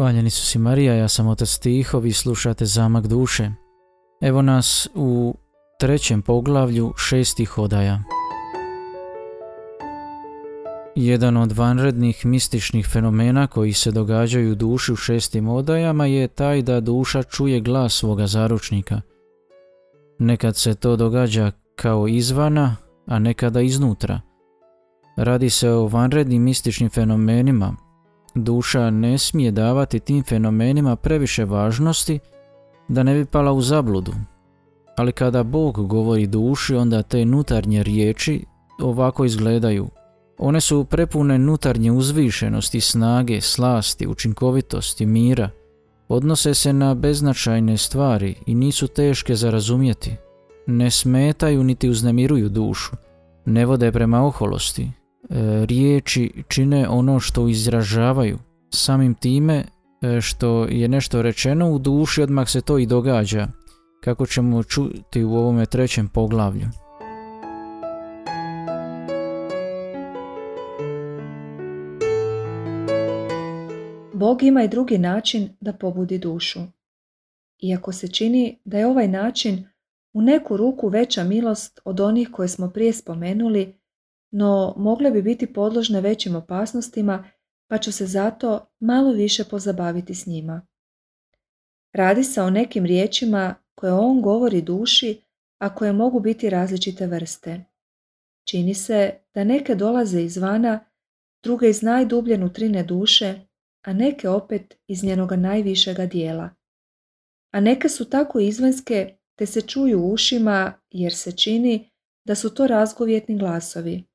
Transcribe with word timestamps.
Hvaljeni 0.00 0.30
si 0.30 0.58
Marija, 0.58 0.94
ja 0.94 1.08
sam 1.08 1.28
otac 1.28 1.58
Tiho, 1.58 1.98
vi 1.98 2.12
slušate 2.12 2.66
Zamak 2.66 3.06
duše. 3.06 3.50
Evo 4.20 4.42
nas 4.42 4.88
u 4.94 5.34
trećem 5.80 6.22
poglavlju 6.22 6.92
šestih 6.96 7.58
odaja. 7.58 8.02
Jedan 10.94 11.36
od 11.36 11.52
vanrednih 11.52 12.26
mističnih 12.26 12.86
fenomena 12.86 13.46
koji 13.46 13.72
se 13.72 13.90
događaju 13.90 14.52
u 14.52 14.54
duši 14.54 14.92
u 14.92 14.96
šestim 14.96 15.48
odajama 15.48 16.06
je 16.06 16.28
taj 16.28 16.62
da 16.62 16.80
duša 16.80 17.22
čuje 17.22 17.60
glas 17.60 17.94
svoga 17.94 18.26
zaručnika. 18.26 19.00
Nekad 20.18 20.56
se 20.56 20.74
to 20.74 20.96
događa 20.96 21.52
kao 21.74 22.08
izvana, 22.08 22.76
a 23.06 23.18
nekada 23.18 23.60
iznutra. 23.60 24.20
Radi 25.16 25.50
se 25.50 25.70
o 25.70 25.86
vanrednim 25.86 26.42
mističnim 26.42 26.90
fenomenima. 26.90 27.89
Duša 28.34 28.90
ne 28.90 29.18
smije 29.18 29.50
davati 29.50 30.00
tim 30.00 30.24
fenomenima 30.24 30.96
previše 30.96 31.44
važnosti 31.44 32.18
da 32.88 33.02
ne 33.02 33.14
bi 33.14 33.24
pala 33.24 33.52
u 33.52 33.60
zabludu. 33.60 34.12
Ali 34.96 35.12
kada 35.12 35.42
Bog 35.42 35.86
govori 35.88 36.26
duši, 36.26 36.74
onda 36.74 37.02
te 37.02 37.24
nutarnje 37.24 37.82
riječi 37.82 38.44
ovako 38.80 39.24
izgledaju. 39.24 39.88
One 40.38 40.60
su 40.60 40.84
prepune 40.84 41.38
nutarnje 41.38 41.92
uzvišenosti, 41.92 42.80
snage, 42.80 43.40
slasti, 43.40 44.06
učinkovitosti, 44.06 45.06
mira. 45.06 45.50
Odnose 46.08 46.54
se 46.54 46.72
na 46.72 46.94
beznačajne 46.94 47.76
stvari 47.76 48.34
i 48.46 48.54
nisu 48.54 48.88
teške 48.88 49.34
za 49.34 49.50
razumjeti. 49.50 50.16
Ne 50.66 50.90
smetaju 50.90 51.64
niti 51.64 51.88
uznemiruju 51.88 52.48
dušu. 52.48 52.96
Ne 53.44 53.66
vode 53.66 53.92
prema 53.92 54.26
oholosti. 54.26 54.90
E, 55.30 55.66
riječi 55.66 56.32
čine 56.48 56.88
ono 56.88 57.20
što 57.20 57.48
izražavaju. 57.48 58.38
Samim 58.70 59.14
time 59.14 59.64
e, 60.02 60.20
što 60.20 60.64
je 60.64 60.88
nešto 60.88 61.22
rečeno 61.22 61.70
u 61.70 61.78
duši 61.78 62.22
odmah 62.22 62.48
se 62.48 62.60
to 62.60 62.78
i 62.78 62.86
događa, 62.86 63.48
kako 64.00 64.26
ćemo 64.26 64.62
čuti 64.62 65.24
u 65.24 65.34
ovome 65.34 65.66
trećem 65.66 66.08
poglavlju. 66.08 66.66
Bog 74.14 74.42
ima 74.42 74.62
i 74.62 74.68
drugi 74.68 74.98
način 74.98 75.48
da 75.60 75.72
pobudi 75.72 76.18
dušu. 76.18 76.60
Iako 77.62 77.92
se 77.92 78.08
čini 78.08 78.60
da 78.64 78.78
je 78.78 78.86
ovaj 78.86 79.08
način 79.08 79.64
u 80.12 80.22
neku 80.22 80.56
ruku 80.56 80.88
veća 80.88 81.24
milost 81.24 81.80
od 81.84 82.00
onih 82.00 82.28
koje 82.32 82.48
smo 82.48 82.70
prije 82.70 82.92
spomenuli, 82.92 83.79
no 84.30 84.74
mogle 84.76 85.10
bi 85.10 85.22
biti 85.22 85.52
podložne 85.52 86.00
većim 86.00 86.36
opasnostima, 86.36 87.24
pa 87.70 87.78
ću 87.78 87.92
se 87.92 88.06
zato 88.06 88.66
malo 88.80 89.12
više 89.12 89.44
pozabaviti 89.44 90.14
s 90.14 90.26
njima. 90.26 90.66
Radi 91.92 92.24
se 92.24 92.42
o 92.42 92.50
nekim 92.50 92.86
riječima 92.86 93.54
koje 93.74 93.92
on 93.92 94.22
govori 94.22 94.62
duši, 94.62 95.22
a 95.58 95.74
koje 95.74 95.92
mogu 95.92 96.20
biti 96.20 96.50
različite 96.50 97.06
vrste. 97.06 97.64
Čini 98.48 98.74
se 98.74 99.12
da 99.34 99.44
neke 99.44 99.74
dolaze 99.74 100.22
izvana, 100.22 100.84
druge 101.42 101.68
iz 101.68 101.82
najdublje 101.82 102.38
nutrine 102.38 102.82
duše, 102.82 103.40
a 103.82 103.92
neke 103.92 104.28
opet 104.28 104.76
iz 104.86 105.04
njenoga 105.04 105.36
najvišega 105.36 106.06
dijela. 106.06 106.50
A 107.52 107.60
neke 107.60 107.88
su 107.88 108.10
tako 108.10 108.40
izvanjske 108.40 109.16
te 109.38 109.46
se 109.46 109.60
čuju 109.60 110.04
ušima 110.04 110.72
jer 110.90 111.14
se 111.14 111.32
čini 111.32 111.90
da 112.24 112.34
su 112.34 112.54
to 112.54 112.66
razgovjetni 112.66 113.38
glasovi. 113.38 114.09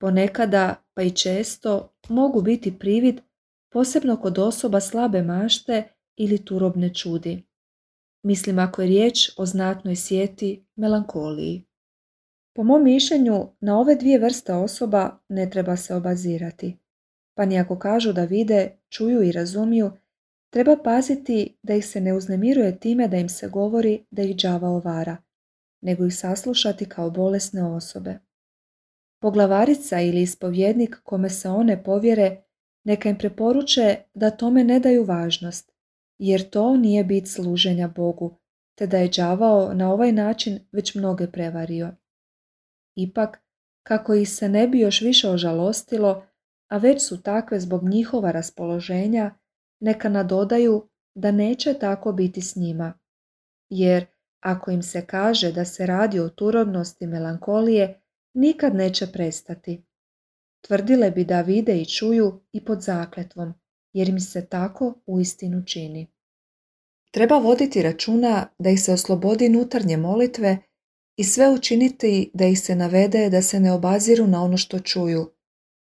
Ponekada, 0.00 0.74
pa 0.94 1.02
i 1.02 1.10
često, 1.10 1.92
mogu 2.08 2.42
biti 2.42 2.78
privid 2.78 3.20
posebno 3.72 4.16
kod 4.16 4.38
osoba 4.38 4.80
slabe 4.80 5.22
mašte 5.22 5.88
ili 6.16 6.44
turobne 6.44 6.94
čudi. 6.94 7.42
Mislim 8.22 8.58
ako 8.58 8.82
je 8.82 8.88
riječ 8.88 9.30
o 9.36 9.46
znatnoj 9.46 9.96
sjeti 9.96 10.66
melankoliji. 10.76 11.64
Po 12.54 12.62
mom 12.62 12.84
mišljenju, 12.84 13.48
na 13.60 13.78
ove 13.80 13.94
dvije 13.94 14.18
vrste 14.18 14.54
osoba 14.54 15.18
ne 15.28 15.50
treba 15.50 15.76
se 15.76 15.94
obazirati 15.94 16.76
pa 17.40 17.44
ni 17.44 17.58
ako 17.58 17.78
kažu 17.78 18.12
da 18.12 18.24
vide, 18.24 18.78
čuju 18.88 19.22
i 19.22 19.32
razumiju, 19.32 19.92
treba 20.50 20.76
paziti 20.84 21.56
da 21.62 21.74
ih 21.74 21.86
se 21.86 22.00
ne 22.00 22.14
uznemiruje 22.14 22.80
time 22.80 23.08
da 23.08 23.16
im 23.16 23.28
se 23.28 23.48
govori 23.48 24.04
da 24.10 24.22
ih 24.22 24.36
đava 24.36 24.68
ovara, 24.68 25.16
nego 25.80 26.06
ih 26.06 26.14
saslušati 26.14 26.84
kao 26.84 27.10
bolesne 27.10 27.64
osobe. 27.64 28.18
Poglavarica 29.20 30.00
ili 30.00 30.22
ispovjednik 30.22 30.96
kome 31.02 31.30
se 31.30 31.48
one 31.48 31.84
povjere, 31.84 32.42
neka 32.84 33.08
im 33.08 33.18
preporuče 33.18 33.96
da 34.14 34.30
tome 34.30 34.64
ne 34.64 34.80
daju 34.80 35.04
važnost, 35.04 35.72
jer 36.18 36.50
to 36.50 36.76
nije 36.76 37.04
bit 37.04 37.28
služenja 37.28 37.88
Bogu, 37.88 38.38
te 38.78 38.86
da 38.86 38.98
je 38.98 39.10
đavao 39.16 39.74
na 39.74 39.92
ovaj 39.92 40.12
način 40.12 40.58
već 40.72 40.94
mnoge 40.94 41.26
prevario. 41.26 41.92
Ipak, 42.96 43.42
kako 43.82 44.14
ih 44.14 44.30
se 44.30 44.48
ne 44.48 44.68
bi 44.68 44.80
još 44.80 45.00
više 45.00 45.28
ožalostilo, 45.28 46.24
a 46.68 46.78
već 46.78 47.08
su 47.08 47.22
takve 47.22 47.60
zbog 47.60 47.84
njihova 47.84 48.30
raspoloženja, 48.30 49.34
neka 49.80 50.08
nadodaju 50.08 50.88
da 51.14 51.30
neće 51.30 51.74
tako 51.74 52.12
biti 52.12 52.40
s 52.40 52.56
njima. 52.56 52.98
Jer 53.70 54.06
ako 54.40 54.70
im 54.70 54.82
se 54.82 55.06
kaže 55.06 55.52
da 55.52 55.64
se 55.64 55.86
radi 55.86 56.20
o 56.20 56.28
turobnosti 56.28 57.06
melankolije, 57.06 57.99
nikad 58.34 58.74
neće 58.74 59.06
prestati. 59.12 59.84
Tvrdile 60.66 61.10
bi 61.10 61.24
da 61.24 61.40
vide 61.40 61.80
i 61.80 61.86
čuju 61.86 62.40
i 62.52 62.64
pod 62.64 62.82
zakletvom, 62.82 63.54
jer 63.92 64.08
im 64.08 64.20
se 64.20 64.46
tako 64.46 64.94
uistinu 65.06 65.62
čini. 65.66 66.06
Treba 67.10 67.38
voditi 67.38 67.82
računa 67.82 68.46
da 68.58 68.70
ih 68.70 68.82
se 68.82 68.92
oslobodi 68.92 69.48
nutarnje 69.48 69.96
molitve 69.96 70.58
i 71.16 71.24
sve 71.24 71.50
učiniti 71.50 72.30
da 72.34 72.46
ih 72.46 72.60
se 72.60 72.74
navede 72.74 73.30
da 73.30 73.42
se 73.42 73.60
ne 73.60 73.72
obaziru 73.72 74.26
na 74.26 74.42
ono 74.42 74.56
što 74.56 74.78
čuju, 74.78 75.30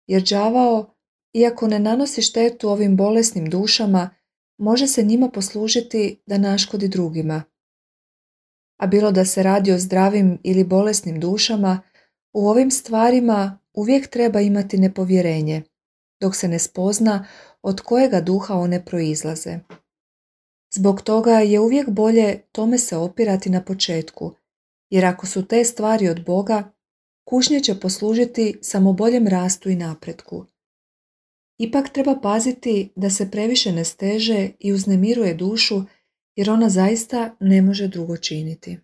jer 0.06 0.22
đavao, 0.22 0.94
iako 1.32 1.68
ne 1.68 1.78
nanosi 1.78 2.22
štetu 2.22 2.68
ovim 2.68 2.96
bolesnim 2.96 3.50
dušama, 3.50 4.10
može 4.58 4.86
se 4.86 5.02
njima 5.02 5.28
poslužiti 5.28 6.22
da 6.26 6.38
naškodi 6.38 6.88
drugima. 6.88 7.42
A 8.80 8.86
bilo 8.86 9.10
da 9.10 9.24
se 9.24 9.42
radi 9.42 9.72
o 9.72 9.78
zdravim 9.78 10.38
ili 10.44 10.64
bolesnim 10.64 11.20
dušama, 11.20 11.82
u 12.36 12.48
ovim 12.48 12.70
stvarima 12.70 13.58
uvijek 13.74 14.06
treba 14.06 14.40
imati 14.40 14.78
nepovjerenje, 14.78 15.62
dok 16.20 16.36
se 16.36 16.48
ne 16.48 16.58
spozna 16.58 17.26
od 17.62 17.80
kojega 17.80 18.20
duha 18.20 18.54
one 18.54 18.84
proizlaze. 18.84 19.58
Zbog 20.74 21.02
toga 21.02 21.32
je 21.32 21.60
uvijek 21.60 21.90
bolje 21.90 22.40
tome 22.52 22.78
se 22.78 22.96
opirati 22.96 23.50
na 23.50 23.62
početku, 23.62 24.32
jer 24.90 25.04
ako 25.04 25.26
su 25.26 25.46
te 25.46 25.64
stvari 25.64 26.08
od 26.08 26.24
Boga, 26.24 26.72
kušnje 27.28 27.60
će 27.60 27.80
poslužiti 27.80 28.58
samo 28.62 28.92
boljem 28.92 29.28
rastu 29.28 29.70
i 29.70 29.76
napretku. 29.76 30.44
Ipak 31.58 31.88
treba 31.88 32.20
paziti 32.20 32.92
da 32.96 33.10
se 33.10 33.30
previše 33.30 33.72
ne 33.72 33.84
steže 33.84 34.50
i 34.60 34.72
uznemiruje 34.72 35.34
dušu 35.34 35.82
jer 36.34 36.50
ona 36.50 36.68
zaista 36.68 37.36
ne 37.40 37.62
može 37.62 37.88
drugo 37.88 38.16
činiti. 38.16 38.78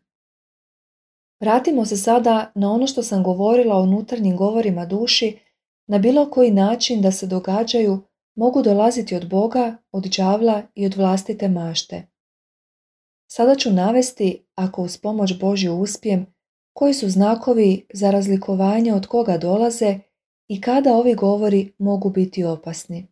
Vratimo 1.42 1.84
se 1.86 1.96
sada 1.96 2.52
na 2.54 2.72
ono 2.72 2.86
što 2.86 3.02
sam 3.02 3.22
govorila 3.22 3.76
o 3.76 3.82
unutarnjim 3.82 4.36
govorima 4.36 4.86
duši, 4.86 5.38
na 5.86 5.98
bilo 5.98 6.30
koji 6.30 6.50
način 6.50 7.02
da 7.02 7.12
se 7.12 7.26
događaju 7.26 8.02
mogu 8.36 8.62
dolaziti 8.62 9.16
od 9.16 9.28
Boga, 9.28 9.76
od 9.92 10.04
đavla 10.16 10.62
i 10.74 10.86
od 10.86 10.94
vlastite 10.94 11.48
mašte. 11.48 12.02
Sada 13.30 13.54
ću 13.54 13.70
navesti, 13.70 14.46
ako 14.54 14.82
uz 14.82 14.98
pomoć 14.98 15.38
Božju 15.40 15.74
uspijem, 15.74 16.26
koji 16.72 16.94
su 16.94 17.08
znakovi 17.08 17.86
za 17.92 18.10
razlikovanje 18.10 18.94
od 18.94 19.06
koga 19.06 19.38
dolaze 19.38 19.98
i 20.48 20.60
kada 20.60 20.94
ovi 20.94 21.14
govori 21.14 21.72
mogu 21.78 22.10
biti 22.10 22.44
opasni. 22.44 23.06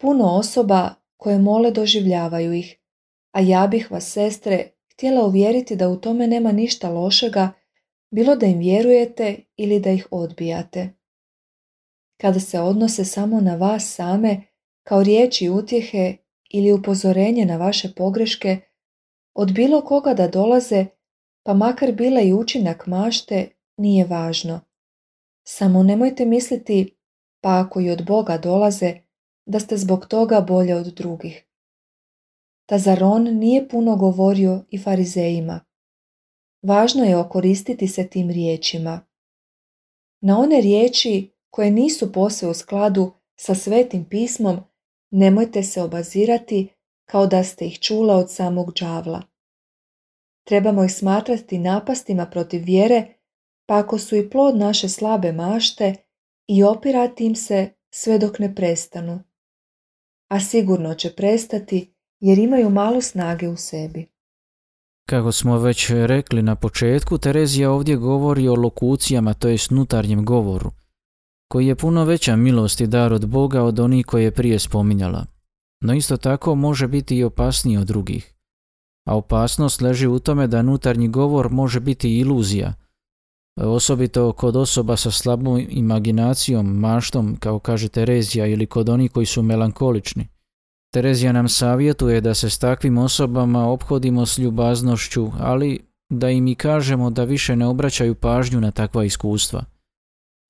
Puno 0.00 0.24
osoba 0.24 0.94
koje 1.16 1.38
mole 1.38 1.70
doživljavaju 1.70 2.52
ih, 2.52 2.78
a 3.32 3.40
ja 3.40 3.66
bih 3.66 3.90
vas, 3.90 4.12
sestre, 4.12 4.71
htjela 4.92 5.26
uvjeriti 5.26 5.76
da 5.76 5.88
u 5.88 5.96
tome 5.96 6.26
nema 6.26 6.52
ništa 6.52 6.90
lošega, 6.90 7.52
bilo 8.10 8.36
da 8.36 8.46
im 8.46 8.58
vjerujete 8.58 9.36
ili 9.56 9.80
da 9.80 9.90
ih 9.90 10.06
odbijate. 10.10 10.90
Kada 12.20 12.40
se 12.40 12.60
odnose 12.60 13.04
samo 13.04 13.40
na 13.40 13.56
vas 13.56 13.94
same, 13.94 14.42
kao 14.82 15.02
riječi 15.02 15.48
utjehe 15.48 16.16
ili 16.50 16.72
upozorenje 16.72 17.44
na 17.44 17.56
vaše 17.56 17.94
pogreške, 17.96 18.58
od 19.34 19.52
bilo 19.52 19.80
koga 19.80 20.14
da 20.14 20.28
dolaze, 20.28 20.86
pa 21.42 21.54
makar 21.54 21.92
bila 21.92 22.20
i 22.20 22.32
učinak 22.32 22.86
mašte, 22.86 23.48
nije 23.76 24.04
važno. 24.04 24.60
Samo 25.44 25.82
nemojte 25.82 26.24
misliti, 26.26 26.96
pa 27.40 27.60
ako 27.60 27.80
i 27.80 27.90
od 27.90 28.04
Boga 28.06 28.38
dolaze, 28.38 28.94
da 29.46 29.60
ste 29.60 29.76
zbog 29.76 30.06
toga 30.06 30.40
bolje 30.40 30.76
od 30.76 30.86
drugih. 30.86 31.44
Ta 32.72 32.78
zar 32.78 33.04
on 33.04 33.22
nije 33.22 33.68
puno 33.68 33.96
govorio 33.96 34.64
i 34.70 34.78
farizejima? 34.78 35.60
Važno 36.62 37.04
je 37.04 37.16
okoristiti 37.16 37.88
se 37.88 38.08
tim 38.08 38.30
riječima. 38.30 39.00
Na 40.20 40.38
one 40.38 40.60
riječi 40.60 41.30
koje 41.50 41.70
nisu 41.70 42.12
posve 42.12 42.48
u 42.48 42.54
skladu 42.54 43.12
sa 43.36 43.54
svetim 43.54 44.04
pismom, 44.04 44.56
nemojte 45.10 45.62
se 45.62 45.82
obazirati 45.82 46.68
kao 47.04 47.26
da 47.26 47.44
ste 47.44 47.66
ih 47.66 47.78
čula 47.78 48.16
od 48.16 48.30
samog 48.30 48.72
đavla. 48.80 49.22
Trebamo 50.44 50.84
ih 50.84 50.94
smatrati 50.94 51.58
napastima 51.58 52.26
protiv 52.26 52.62
vjere, 52.64 53.14
pa 53.66 53.78
ako 53.78 53.98
su 53.98 54.16
i 54.16 54.30
plod 54.30 54.56
naše 54.56 54.88
slabe 54.88 55.32
mašte, 55.32 55.94
i 56.48 56.62
opirati 56.62 57.26
im 57.26 57.34
se 57.34 57.70
sve 57.90 58.18
dok 58.18 58.38
ne 58.38 58.54
prestanu. 58.54 59.22
A 60.28 60.40
sigurno 60.40 60.94
će 60.94 61.14
prestati 61.14 61.91
jer 62.22 62.38
imaju 62.38 62.70
malo 62.70 63.00
snage 63.00 63.48
u 63.48 63.56
sebi. 63.56 64.06
Kako 65.08 65.32
smo 65.32 65.58
već 65.58 65.90
rekli 65.90 66.42
na 66.42 66.54
početku, 66.54 67.18
Terezija 67.18 67.70
ovdje 67.70 67.96
govori 67.96 68.48
o 68.48 68.54
lokucijama, 68.54 69.34
to 69.34 69.48
jest 69.48 69.70
nutarnjem 69.70 70.24
govoru, 70.24 70.70
koji 71.48 71.66
je 71.66 71.76
puno 71.76 72.04
veća 72.04 72.36
milost 72.36 72.80
i 72.80 72.86
dar 72.86 73.12
od 73.12 73.26
Boga 73.26 73.62
od 73.62 73.78
onih 73.78 74.06
koje 74.06 74.24
je 74.24 74.30
prije 74.30 74.58
spominjala. 74.58 75.26
No 75.80 75.94
isto 75.94 76.16
tako 76.16 76.54
može 76.54 76.88
biti 76.88 77.16
i 77.16 77.24
opasniji 77.24 77.76
od 77.76 77.86
drugih. 77.86 78.34
A 79.06 79.16
opasnost 79.16 79.80
leži 79.80 80.06
u 80.06 80.18
tome 80.18 80.46
da 80.46 80.62
nutarnji 80.62 81.08
govor 81.08 81.50
može 81.50 81.80
biti 81.80 82.18
iluzija, 82.18 82.74
osobito 83.56 84.32
kod 84.32 84.56
osoba 84.56 84.96
sa 84.96 85.10
slabom 85.10 85.66
imaginacijom, 85.68 86.66
maštom, 86.66 87.36
kao 87.40 87.58
kaže 87.58 87.88
Terezija, 87.88 88.46
ili 88.46 88.66
kod 88.66 88.88
onih 88.88 89.12
koji 89.12 89.26
su 89.26 89.42
melankolični. 89.42 90.31
Terezija 90.94 91.32
nam 91.32 91.48
savjetuje 91.48 92.20
da 92.20 92.34
se 92.34 92.50
s 92.50 92.58
takvim 92.58 92.98
osobama 92.98 93.66
obhodimo 93.66 94.26
s 94.26 94.38
ljubaznošću, 94.38 95.30
ali 95.40 95.80
da 96.10 96.30
im 96.30 96.46
i 96.46 96.54
kažemo 96.54 97.10
da 97.10 97.24
više 97.24 97.56
ne 97.56 97.66
obraćaju 97.66 98.14
pažnju 98.14 98.60
na 98.60 98.70
takva 98.70 99.04
iskustva. 99.04 99.64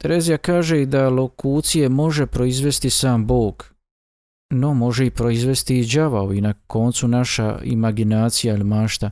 Terezija 0.00 0.38
kaže 0.38 0.82
i 0.82 0.86
da 0.86 1.08
lokucije 1.08 1.88
može 1.88 2.26
proizvesti 2.26 2.90
sam 2.90 3.26
Bog, 3.26 3.74
no 4.50 4.74
može 4.74 5.06
i 5.06 5.10
proizvesti 5.10 5.78
i 5.78 5.86
đavao 5.86 6.32
i 6.32 6.40
na 6.40 6.54
koncu 6.66 7.08
naša 7.08 7.58
imaginacija 7.64 8.54
ili 8.54 8.64
mašta. 8.64 9.10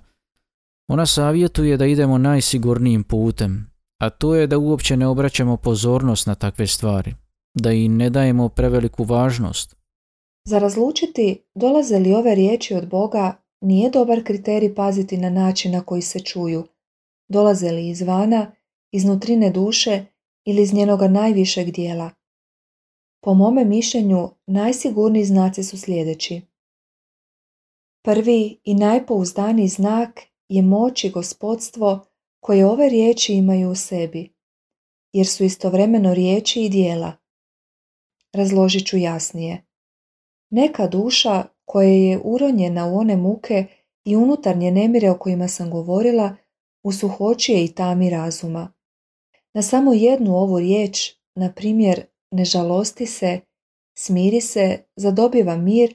Ona 0.89 1.07
savjetuje 1.07 1.77
da 1.77 1.87
idemo 1.87 2.19
najsigurnijim 2.19 3.05
putem, 3.05 3.71
a 3.99 4.11
to 4.11 4.35
je 4.35 4.47
da 4.47 4.59
uopće 4.59 4.97
ne 4.97 5.07
obraćamo 5.07 5.57
pozornost 5.57 6.27
na 6.27 6.35
takve 6.35 6.67
stvari, 6.67 7.15
da 7.55 7.73
im 7.73 7.97
ne 7.97 8.11
dajemo 8.11 8.49
preveliku 8.49 9.05
važnost. 9.05 9.80
Za 10.45 10.59
razlučiti 10.59 11.43
dolaze 11.55 11.99
li 11.99 12.15
ove 12.15 12.35
riječi 12.35 12.75
od 12.75 12.89
Boga 12.89 13.43
nije 13.61 13.91
dobar 13.91 14.25
kriterij 14.25 14.75
paziti 14.75 15.17
na 15.17 15.31
način 15.31 15.73
na 15.73 15.85
koji 15.85 16.03
se 16.03 16.21
čuju. 16.21 16.65
Dolaze 17.29 17.71
li 17.71 17.89
izvana, 17.89 18.53
iznutrine 18.93 19.51
duše 19.51 20.05
ili 20.45 20.63
iz 20.63 20.75
njenoga 20.75 21.09
najvišeg 21.09 21.71
dijela. 21.71 22.11
Po 23.23 23.35
mome 23.35 23.65
mišljenju 23.65 24.29
najsigurniji 24.47 25.25
znaci 25.25 25.65
su 25.65 25.79
sljedeći. 25.79 26.43
Prvi 28.05 28.61
i 28.65 28.75
najpouzdaniji 28.75 29.69
znak 29.69 30.21
je 30.49 30.63
moć 30.63 31.05
i 31.05 31.11
gospodstvo 31.11 32.07
koje 32.41 32.67
ove 32.67 32.89
riječi 32.89 33.35
imaju 33.35 33.71
u 33.71 33.75
sebi, 33.75 34.33
jer 35.13 35.27
su 35.27 35.45
istovremeno 35.45 36.15
riječi 36.15 36.63
i 36.63 36.69
dijela. 36.69 37.13
Razložit 38.33 38.87
ću 38.87 38.97
jasnije. 38.97 39.70
Neka 40.51 40.87
duša 40.87 41.45
koja 41.65 41.89
je 41.89 42.21
uronjena 42.25 42.87
u 42.87 42.97
one 42.97 43.17
muke 43.17 43.65
i 44.05 44.17
unutarnje 44.17 44.71
nemire 44.71 45.11
o 45.11 45.19
kojima 45.19 45.49
sam 45.49 45.71
govorila, 45.71 46.37
u 46.83 46.93
suhoćije 46.93 47.65
i 47.65 47.69
tami 47.69 48.11
razuma. 48.11 48.73
Na 49.55 49.63
samo 49.63 49.93
jednu 49.93 50.37
ovu 50.37 50.59
riječ, 50.59 51.15
na 51.35 51.53
primjer, 51.53 52.03
ne 52.31 52.45
žalosti 52.45 53.07
se, 53.07 53.41
smiri 53.99 54.41
se, 54.41 54.79
zadobiva 54.97 55.57
mir, 55.57 55.95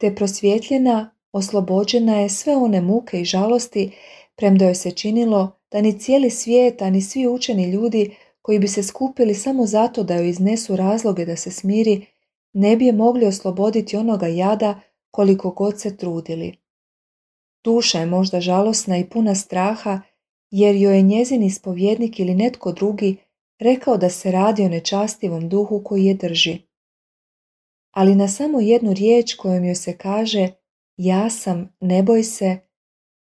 te 0.00 0.14
prosvjetljena, 0.14 1.10
oslobođena 1.32 2.20
je 2.20 2.28
sve 2.28 2.56
one 2.56 2.80
muke 2.80 3.20
i 3.20 3.24
žalosti, 3.24 3.90
premda 4.36 4.64
joj 4.64 4.74
se 4.74 4.90
činilo 4.90 5.52
da 5.70 5.80
ni 5.80 5.98
cijeli 5.98 6.30
svijet, 6.30 6.82
a 6.82 6.90
ni 6.90 7.02
svi 7.02 7.28
učeni 7.28 7.70
ljudi 7.70 8.16
koji 8.42 8.58
bi 8.58 8.68
se 8.68 8.82
skupili 8.82 9.34
samo 9.34 9.66
zato 9.66 10.02
da 10.02 10.14
joj 10.14 10.28
iznesu 10.28 10.76
razloge 10.76 11.24
da 11.24 11.36
se 11.36 11.50
smiri, 11.50 12.06
ne 12.52 12.76
bi 12.76 12.86
je 12.86 12.92
mogli 12.92 13.26
osloboditi 13.26 13.96
onoga 13.96 14.26
jada 14.26 14.80
koliko 15.10 15.50
god 15.50 15.80
se 15.80 15.96
trudili. 15.96 16.56
Duša 17.64 17.98
je 17.98 18.06
možda 18.06 18.40
žalosna 18.40 18.98
i 18.98 19.08
puna 19.08 19.34
straha 19.34 20.00
jer 20.50 20.76
joj 20.76 20.96
je 20.96 21.02
njezin 21.02 21.42
ispovjednik 21.42 22.20
ili 22.20 22.34
netko 22.34 22.72
drugi 22.72 23.16
rekao 23.58 23.96
da 23.96 24.10
se 24.10 24.32
radi 24.32 24.62
o 24.62 24.68
nečastivom 24.68 25.48
duhu 25.48 25.82
koji 25.84 26.04
je 26.04 26.14
drži. 26.14 26.58
Ali 27.90 28.14
na 28.14 28.28
samo 28.28 28.60
jednu 28.60 28.92
riječ 28.92 29.34
kojom 29.34 29.64
joj 29.64 29.74
se 29.74 29.98
kaže 29.98 30.48
ja 30.96 31.30
sam, 31.30 31.76
ne 31.80 32.02
boj 32.02 32.22
se, 32.22 32.58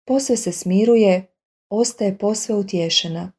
posve 0.06 0.36
se 0.36 0.52
smiruje, 0.52 1.26
ostaje 1.70 2.18
posve 2.18 2.54
utješena. 2.54 3.32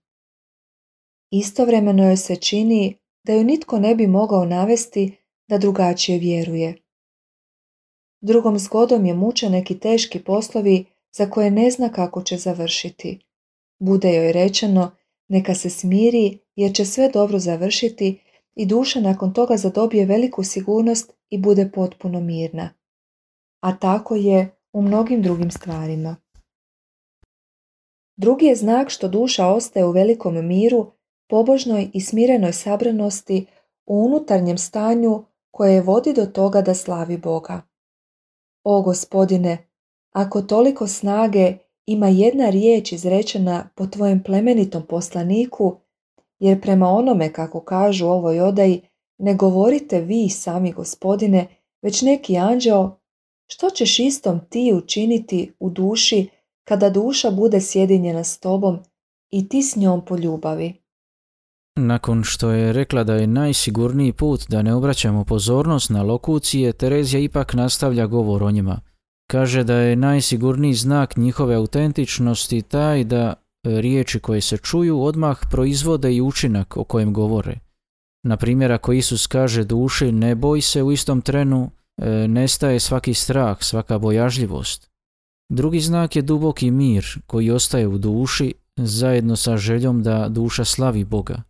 Istovremeno 1.32 2.04
joj 2.06 2.18
se 2.18 2.36
čini 2.36 2.98
da 3.24 3.34
ju 3.34 3.44
nitko 3.44 3.80
ne 3.80 3.96
bi 3.96 4.08
mogao 4.08 4.46
navesti 4.46 5.17
da 5.48 5.58
drugačije 5.58 6.20
vjeruje. 6.20 6.78
Drugom 8.22 8.60
zgodom 8.60 9.06
je 9.06 9.14
muče 9.14 9.50
neki 9.50 9.80
teški 9.80 10.24
poslovi 10.24 10.86
za 11.12 11.30
koje 11.30 11.52
ne 11.52 11.72
zna 11.72 11.90
kako 11.90 12.22
će 12.22 12.38
završiti. 12.38 13.20
Bude 13.80 14.16
joj 14.16 14.32
rečeno 14.32 14.92
neka 15.28 15.56
se 15.56 15.70
smiri 15.70 16.38
jer 16.56 16.76
će 16.76 16.86
sve 16.86 17.10
dobro 17.10 17.40
završiti 17.40 18.22
i 18.56 18.66
duša 18.66 19.00
nakon 19.00 19.34
toga 19.34 19.58
zadobije 19.58 20.06
veliku 20.06 20.44
sigurnost 20.44 21.14
i 21.30 21.38
bude 21.38 21.70
potpuno 21.74 22.22
mirna. 22.22 22.70
A 23.62 23.78
tako 23.78 24.16
je 24.16 24.50
u 24.74 24.82
mnogim 24.82 25.22
drugim 25.22 25.52
stvarima. 25.52 26.16
Drugi 28.16 28.46
je 28.46 28.56
znak 28.56 28.90
što 28.90 29.08
duša 29.08 29.48
ostaje 29.48 29.86
u 29.86 29.92
velikom 29.92 30.48
miru, 30.48 30.92
pobožnoj 31.30 31.90
i 31.94 32.02
smirenoj 32.02 32.54
sabranosti 32.54 33.46
u 33.86 34.06
unutarnjem 34.06 34.58
stanju 34.58 35.24
koje 35.58 35.74
je 35.74 35.82
vodi 35.82 36.14
do 36.14 36.26
toga 36.26 36.62
da 36.62 36.74
slavi 36.74 37.18
Boga. 37.18 37.62
O 38.64 38.82
gospodine, 38.82 39.70
ako 40.12 40.42
toliko 40.42 40.88
snage 40.88 41.58
ima 41.86 42.08
jedna 42.08 42.50
riječ 42.50 42.92
izrečena 42.92 43.70
po 43.76 43.88
tvojem 43.88 44.24
plemenitom 44.24 44.84
poslaniku, 44.90 45.76
jer 46.40 46.62
prema 46.62 46.88
onome 46.88 47.34
kako 47.34 47.62
kažu 47.62 48.08
ovoj 48.08 48.42
odaji, 48.42 48.82
ne 49.18 49.36
govorite 49.36 50.02
vi 50.02 50.30
sami 50.30 50.72
gospodine, 50.72 51.48
već 51.82 52.02
neki 52.02 52.38
anđeo, 52.38 53.00
što 53.48 53.70
ćeš 53.70 54.00
istom 54.00 54.40
ti 54.50 54.74
učiniti 54.74 55.54
u 55.60 55.70
duši 55.70 56.30
kada 56.64 56.90
duša 56.90 57.32
bude 57.32 57.62
sjedinjena 57.62 58.24
s 58.24 58.40
tobom 58.40 58.80
i 59.30 59.50
ti 59.50 59.64
s 59.64 59.76
njom 59.76 60.06
po 60.06 60.16
ljubavi? 60.16 60.74
Nakon 61.80 62.24
što 62.24 62.52
je 62.52 62.74
rekla 62.74 63.04
da 63.04 63.16
je 63.16 63.28
najsigurniji 63.28 64.12
put 64.12 64.46
da 64.50 64.62
ne 64.62 64.74
obraćamo 64.74 65.24
pozornost 65.24 65.90
na 65.90 66.02
lokucije, 66.02 66.74
Terezija 66.74 67.20
ipak 67.20 67.54
nastavlja 67.54 68.06
govor 68.06 68.44
o 68.44 68.52
njima. 68.52 68.80
Kaže 69.32 69.64
da 69.64 69.76
je 69.76 69.96
najsigurniji 69.96 70.74
znak 70.74 71.18
njihove 71.18 71.56
autentičnosti 71.56 72.62
taj 72.62 73.04
da 73.04 73.34
riječi 73.64 74.20
koje 74.20 74.42
se 74.42 74.58
čuju 74.58 75.02
odmah 75.02 75.38
proizvode 75.52 76.16
i 76.16 76.22
učinak 76.22 76.78
o 76.78 76.84
kojem 76.84 77.14
govore. 77.14 77.60
Na 78.24 78.38
primjer, 78.38 78.72
ako 78.72 78.94
Isus 78.94 79.28
kaže 79.28 79.64
duši 79.64 80.12
ne 80.12 80.36
boj 80.36 80.62
se 80.62 80.84
u 80.84 80.92
istom 80.92 81.22
trenu, 81.22 81.72
e, 81.98 82.28
nestaje 82.28 82.80
svaki 82.80 83.14
strah, 83.14 83.58
svaka 83.62 84.00
bojažljivost. 84.00 84.90
Drugi 85.50 85.80
znak 85.80 86.16
je 86.16 86.22
duboki 86.22 86.72
mir 86.72 87.06
koji 87.26 87.52
ostaje 87.52 87.88
u 87.88 87.98
duši 87.98 88.54
zajedno 88.78 89.36
sa 89.36 89.58
željom 89.58 90.04
da 90.04 90.30
duša 90.30 90.66
slavi 90.66 91.04
Boga. 91.04 91.47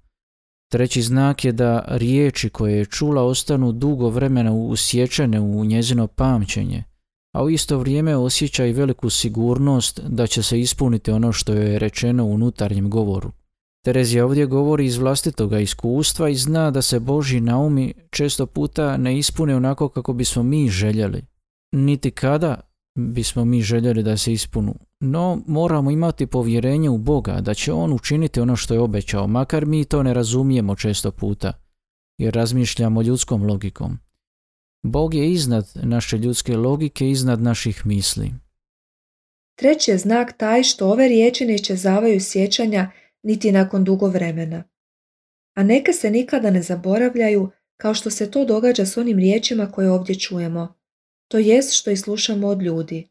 Treći 0.72 1.02
znak 1.02 1.46
je 1.46 1.52
da 1.52 1.86
riječi 1.88 2.50
koje 2.50 2.78
je 2.78 2.86
čula 2.86 3.24
ostanu 3.24 3.72
dugo 3.72 4.10
vremena 4.10 4.52
usječene 4.52 5.40
u 5.40 5.66
njezino 5.66 6.08
pamćenje, 6.08 6.84
a 7.34 7.44
u 7.44 7.50
isto 7.50 7.78
vrijeme 7.78 8.16
osjeća 8.16 8.66
i 8.66 8.74
veliku 8.74 9.10
sigurnost 9.10 10.00
da 10.08 10.28
će 10.28 10.44
se 10.44 10.60
ispuniti 10.60 11.12
ono 11.12 11.32
što 11.32 11.54
je 11.54 11.80
rečeno 11.80 12.26
u 12.26 12.34
unutarnjem 12.34 12.90
govoru. 12.90 13.32
Terezija 13.86 14.26
ovdje 14.26 14.46
govori 14.46 14.86
iz 14.86 14.98
vlastitoga 14.98 15.60
iskustva 15.60 16.30
i 16.30 16.36
zna 16.36 16.72
da 16.72 16.82
se 16.82 17.00
Boži 17.00 17.40
naumi 17.40 17.94
često 18.10 18.46
puta 18.46 18.98
ne 18.98 19.18
ispune 19.18 19.56
onako 19.56 19.90
kako 19.90 20.14
bismo 20.14 20.44
mi 20.44 20.70
željeli. 20.70 21.22
Niti 21.72 22.12
kada 22.12 22.62
bismo 22.96 23.46
mi 23.46 23.62
željeli 23.62 24.04
da 24.04 24.18
se 24.18 24.34
ispunu. 24.34 24.76
No, 25.00 25.42
moramo 25.48 25.92
imati 25.92 26.28
povjerenje 26.28 26.90
u 26.90 26.98
Boga 26.98 27.42
da 27.42 27.54
će 27.54 27.74
On 27.74 27.94
učiniti 27.94 28.40
ono 28.40 28.56
što 28.56 28.74
je 28.74 28.80
obećao, 28.80 29.28
makar 29.28 29.66
mi 29.66 29.86
to 29.86 30.04
ne 30.04 30.14
razumijemo 30.14 30.76
često 30.76 31.12
puta, 31.12 31.54
jer 32.18 32.34
razmišljamo 32.34 33.02
ljudskom 33.02 33.44
logikom. 33.44 34.00
Bog 34.84 35.14
je 35.14 35.32
iznad 35.32 35.72
naše 35.76 36.18
ljudske 36.18 36.58
logike, 36.58 37.10
iznad 37.10 37.42
naših 37.42 37.86
misli. 37.86 38.32
Treći 39.60 39.92
je 39.92 39.98
znak 39.98 40.38
taj 40.38 40.64
što 40.64 40.92
ove 40.92 41.08
riječi 41.08 41.46
ne 41.46 41.76
zavaju 41.76 42.22
sjećanja 42.22 42.92
niti 43.24 43.52
nakon 43.52 43.84
dugo 43.84 44.08
vremena. 44.08 44.64
A 45.56 45.64
neke 45.64 45.94
se 45.94 46.12
nikada 46.12 46.52
ne 46.52 46.62
zaboravljaju 46.62 47.50
kao 47.78 47.94
što 47.94 48.10
se 48.10 48.32
to 48.32 48.46
događa 48.46 48.86
s 48.86 48.98
onim 48.98 49.18
riječima 49.18 49.72
koje 49.72 49.92
ovdje 49.92 50.20
čujemo. 50.20 50.76
to 51.28 51.38
jest 51.38 51.74
što 51.74 51.92
ih 51.92 52.00
slušamo 52.00 52.48
od 52.48 52.62
ljudi. 52.62 53.08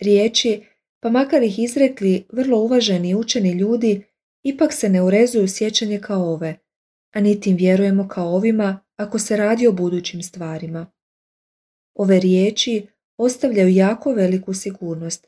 Riječi, 0.00 0.67
pa 1.00 1.10
makar 1.10 1.42
ih 1.42 1.58
izrekli 1.58 2.26
vrlo 2.32 2.58
uvaženi 2.58 3.10
i 3.10 3.14
učeni 3.14 3.52
ljudi, 3.52 4.04
ipak 4.42 4.72
se 4.72 4.88
ne 4.88 5.02
urezuju 5.02 5.48
sjećanje 5.48 6.00
kao 6.00 6.32
ove, 6.32 6.58
a 7.14 7.20
niti 7.20 7.50
im 7.50 7.56
vjerujemo 7.56 8.08
kao 8.08 8.28
ovima 8.28 8.80
ako 8.96 9.18
se 9.18 9.36
radi 9.36 9.66
o 9.66 9.72
budućim 9.72 10.22
stvarima. 10.22 10.86
Ove 11.94 12.20
riječi 12.20 12.86
ostavljaju 13.16 13.68
jako 13.68 14.12
veliku 14.12 14.54
sigurnost. 14.54 15.26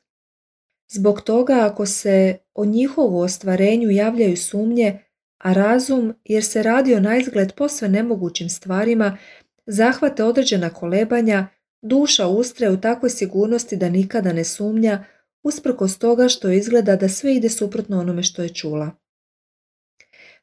Zbog 0.92 1.20
toga 1.20 1.68
ako 1.70 1.86
se 1.86 2.38
o 2.54 2.64
njihovu 2.64 3.18
ostvarenju 3.18 3.90
javljaju 3.90 4.36
sumnje, 4.36 4.98
a 5.38 5.52
razum, 5.52 6.14
jer 6.24 6.44
se 6.44 6.62
radi 6.62 6.94
o 6.94 7.00
naizgled 7.00 7.52
posve 7.52 7.88
nemogućim 7.88 8.48
stvarima, 8.48 9.18
zahvate 9.66 10.24
određena 10.24 10.70
kolebanja, 10.70 11.48
duša 11.82 12.26
ustre 12.26 12.70
u 12.70 12.80
takvoj 12.80 13.10
sigurnosti 13.10 13.76
da 13.76 13.88
nikada 13.88 14.32
ne 14.32 14.44
sumnja, 14.44 15.04
usprkos 15.42 15.98
toga 15.98 16.28
što 16.28 16.50
izgleda 16.50 16.96
da 16.96 17.08
sve 17.08 17.34
ide 17.34 17.48
suprotno 17.48 18.00
onome 18.00 18.22
što 18.22 18.42
je 18.42 18.48
čula. 18.48 18.90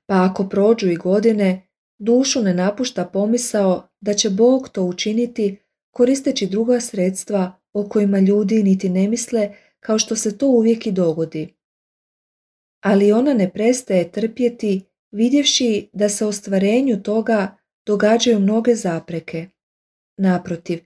Pa 0.05 0.25
ako 0.31 0.49
prođu 0.49 0.89
i 0.89 0.95
godine, 0.95 1.67
dušu 1.99 2.41
ne 2.41 2.53
napušta 2.53 3.05
pomisao 3.05 3.89
da 4.01 4.13
će 4.13 4.29
Bog 4.29 4.69
to 4.69 4.83
učiniti 4.83 5.57
koristeći 5.91 6.47
druga 6.47 6.79
sredstva 6.79 7.59
o 7.73 7.89
kojima 7.89 8.19
ljudi 8.19 8.63
niti 8.63 8.89
ne 8.89 9.07
misle 9.07 9.53
kao 9.79 9.99
što 9.99 10.15
se 10.15 10.37
to 10.37 10.47
uvijek 10.47 10.87
i 10.87 10.91
dogodi. 10.91 11.53
Ali 12.83 13.11
ona 13.11 13.33
ne 13.33 13.51
prestaje 13.53 14.11
trpjeti 14.11 14.81
vidjevši 15.11 15.89
da 15.93 16.09
se 16.09 16.25
ostvarenju 16.25 17.03
toga 17.03 17.57
događaju 17.85 18.39
mnoge 18.39 18.75
zapreke. 18.75 19.47
Naprotiv, 20.17 20.79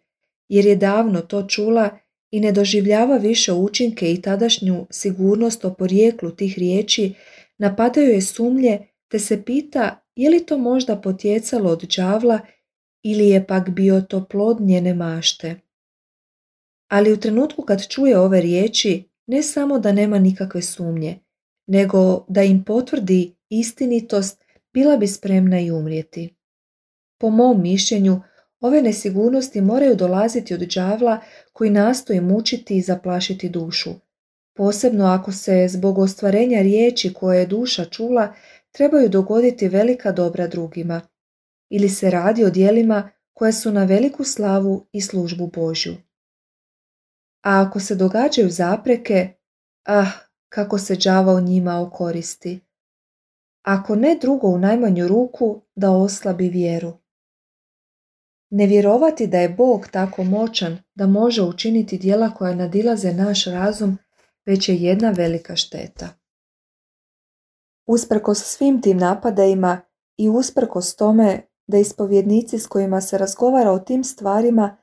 jer 0.50 0.66
je 0.66 0.76
davno 0.76 1.22
to 1.22 1.48
čula 1.48 1.98
i 2.32 2.40
ne 2.40 2.52
doživljava 2.52 3.18
više 3.18 3.54
učinke 3.54 4.14
i 4.14 4.22
tadašnju 4.22 4.88
sigurnost 4.90 5.66
o 5.66 5.74
porijeklu 5.74 6.32
tih 6.32 6.58
riječi, 6.58 7.14
napadaju 7.58 8.10
je 8.10 8.22
sumlje 8.22 8.80
te 9.08 9.20
se 9.20 9.44
pita 9.46 10.02
je 10.16 10.30
li 10.30 10.46
to 10.46 10.58
možda 10.58 10.96
potjecalo 10.96 11.70
od 11.70 11.84
đavla 11.98 12.40
ili 13.04 13.30
je 13.30 13.48
pak 13.48 13.70
bio 13.70 14.02
to 14.02 14.26
plod 14.26 14.62
njene 14.62 14.94
mašte. 14.94 15.60
Ali 16.88 17.14
u 17.14 17.18
trenutku 17.18 17.62
kad 17.62 17.88
čuje 17.88 18.20
ove 18.20 18.42
riječi, 18.42 19.04
ne 19.28 19.44
samo 19.44 19.80
da 19.80 19.92
nema 19.92 20.20
nikakve 20.20 20.62
sumnje, 20.62 21.20
nego 21.68 22.26
da 22.30 22.44
im 22.44 22.64
potvrdi 22.64 23.36
istinitost, 23.50 24.44
bila 24.74 24.98
bi 24.98 25.08
spremna 25.08 25.60
i 25.60 25.72
umrijeti. 25.72 26.36
Po 27.20 27.30
mom 27.30 27.62
mišljenju, 27.62 28.22
ove 28.62 28.82
nesigurnosti 28.82 29.62
moraju 29.62 29.96
dolaziti 29.96 30.54
od 30.54 30.60
đavla 30.60 31.20
koji 31.54 31.70
nastoji 31.70 32.22
mučiti 32.22 32.78
i 32.78 32.82
zaplašiti 32.82 33.50
dušu, 33.50 33.90
posebno 34.56 35.06
ako 35.06 35.32
se 35.32 35.68
zbog 35.70 35.98
ostvarenja 35.98 36.62
riječi 36.62 37.14
koje 37.14 37.40
je 37.40 37.46
duša 37.46 37.86
čula 37.86 38.34
trebaju 38.72 39.10
dogoditi 39.10 39.68
velika 39.68 40.12
dobra 40.12 40.48
drugima, 40.48 41.02
ili 41.70 41.90
se 41.90 42.10
radi 42.10 42.44
o 42.44 42.50
dijelima 42.50 43.10
koja 43.34 43.52
su 43.52 43.72
na 43.72 43.84
veliku 43.84 44.24
slavu 44.24 44.88
i 44.92 45.02
službu 45.02 45.48
Božju. 45.48 45.94
A 47.44 47.66
ako 47.68 47.80
se 47.80 47.96
događaju 47.96 48.50
zapreke, 48.50 49.30
ah, 49.86 50.12
kako 50.50 50.78
se 50.78 50.96
đava 50.96 51.34
o 51.34 51.40
njima 51.40 51.82
okoristi. 51.82 52.60
Ako 53.62 53.96
ne 53.96 54.18
drugo 54.22 54.48
u 54.48 54.58
najmanju 54.58 55.08
ruku, 55.08 55.62
da 55.76 55.92
oslabi 55.92 56.50
vjeru. 56.50 57.01
Ne 58.54 58.68
vjerovati 58.68 59.28
da 59.28 59.38
je 59.38 59.50
Bog 59.50 59.88
tako 59.92 60.24
moćan 60.24 60.78
da 60.96 61.08
može 61.08 61.42
učiniti 61.42 61.98
dijela 61.98 62.34
koja 62.34 62.56
nadilaze 62.56 63.14
naš 63.14 63.46
razum, 63.46 63.98
već 64.46 64.70
je 64.70 64.76
jedna 64.76 65.12
velika 65.12 65.56
šteta. 65.56 66.10
Usprkos 67.88 68.44
svim 68.44 68.82
tim 68.82 68.98
napadajima 68.98 69.82
i 70.18 70.30
usprkos 70.30 70.96
tome 70.96 71.42
da 71.68 71.78
ispovjednici 71.78 72.60
s 72.60 72.68
kojima 72.68 73.02
se 73.02 73.18
razgovara 73.18 73.72
o 73.72 73.80
tim 73.80 74.04
stvarima 74.04 74.78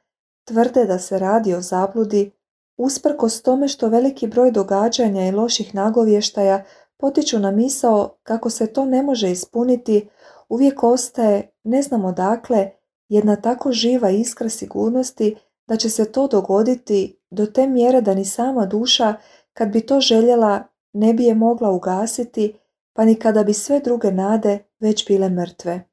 tvrde 0.45 0.85
da 0.85 0.99
se 0.99 1.19
radi 1.19 1.55
o 1.55 1.61
zabludi, 1.61 2.31
usprkos 2.77 3.43
tome 3.43 3.69
što 3.69 3.89
veliki 3.89 4.27
broj 4.27 4.51
događanja 4.51 5.27
i 5.27 5.33
loših 5.33 5.75
nagovještaja 5.75 6.65
potiču 6.97 7.39
na 7.39 7.51
misao 7.51 8.19
kako 8.23 8.51
se 8.51 8.67
to 8.67 8.85
ne 8.85 9.03
može 9.03 9.31
ispuniti, 9.31 10.09
uvijek 10.49 10.83
ostaje, 10.83 11.51
ne 11.65 11.83
znam 11.83 12.05
odakle, 12.05 12.71
jedna 13.09 13.37
tako 13.37 13.73
živa 13.73 14.11
iskra 14.11 14.49
sigurnosti 14.49 15.37
da 15.67 15.77
će 15.77 15.91
se 15.91 16.13
to 16.13 16.27
dogoditi 16.27 17.21
do 17.31 17.47
te 17.47 17.67
mjere 17.67 18.01
da 18.01 18.15
ni 18.15 18.25
sama 18.25 18.67
duša, 18.67 19.15
kad 19.53 19.69
bi 19.69 19.87
to 19.87 20.01
željela, 20.01 20.65
ne 20.93 21.15
bi 21.15 21.25
je 21.25 21.35
mogla 21.35 21.71
ugasiti, 21.71 22.59
pa 22.93 23.05
ni 23.05 23.15
kada 23.15 23.45
bi 23.45 23.55
sve 23.55 23.81
druge 23.81 24.13
nade 24.13 24.59
već 24.81 25.07
bile 25.07 25.29
mrtve. 25.29 25.89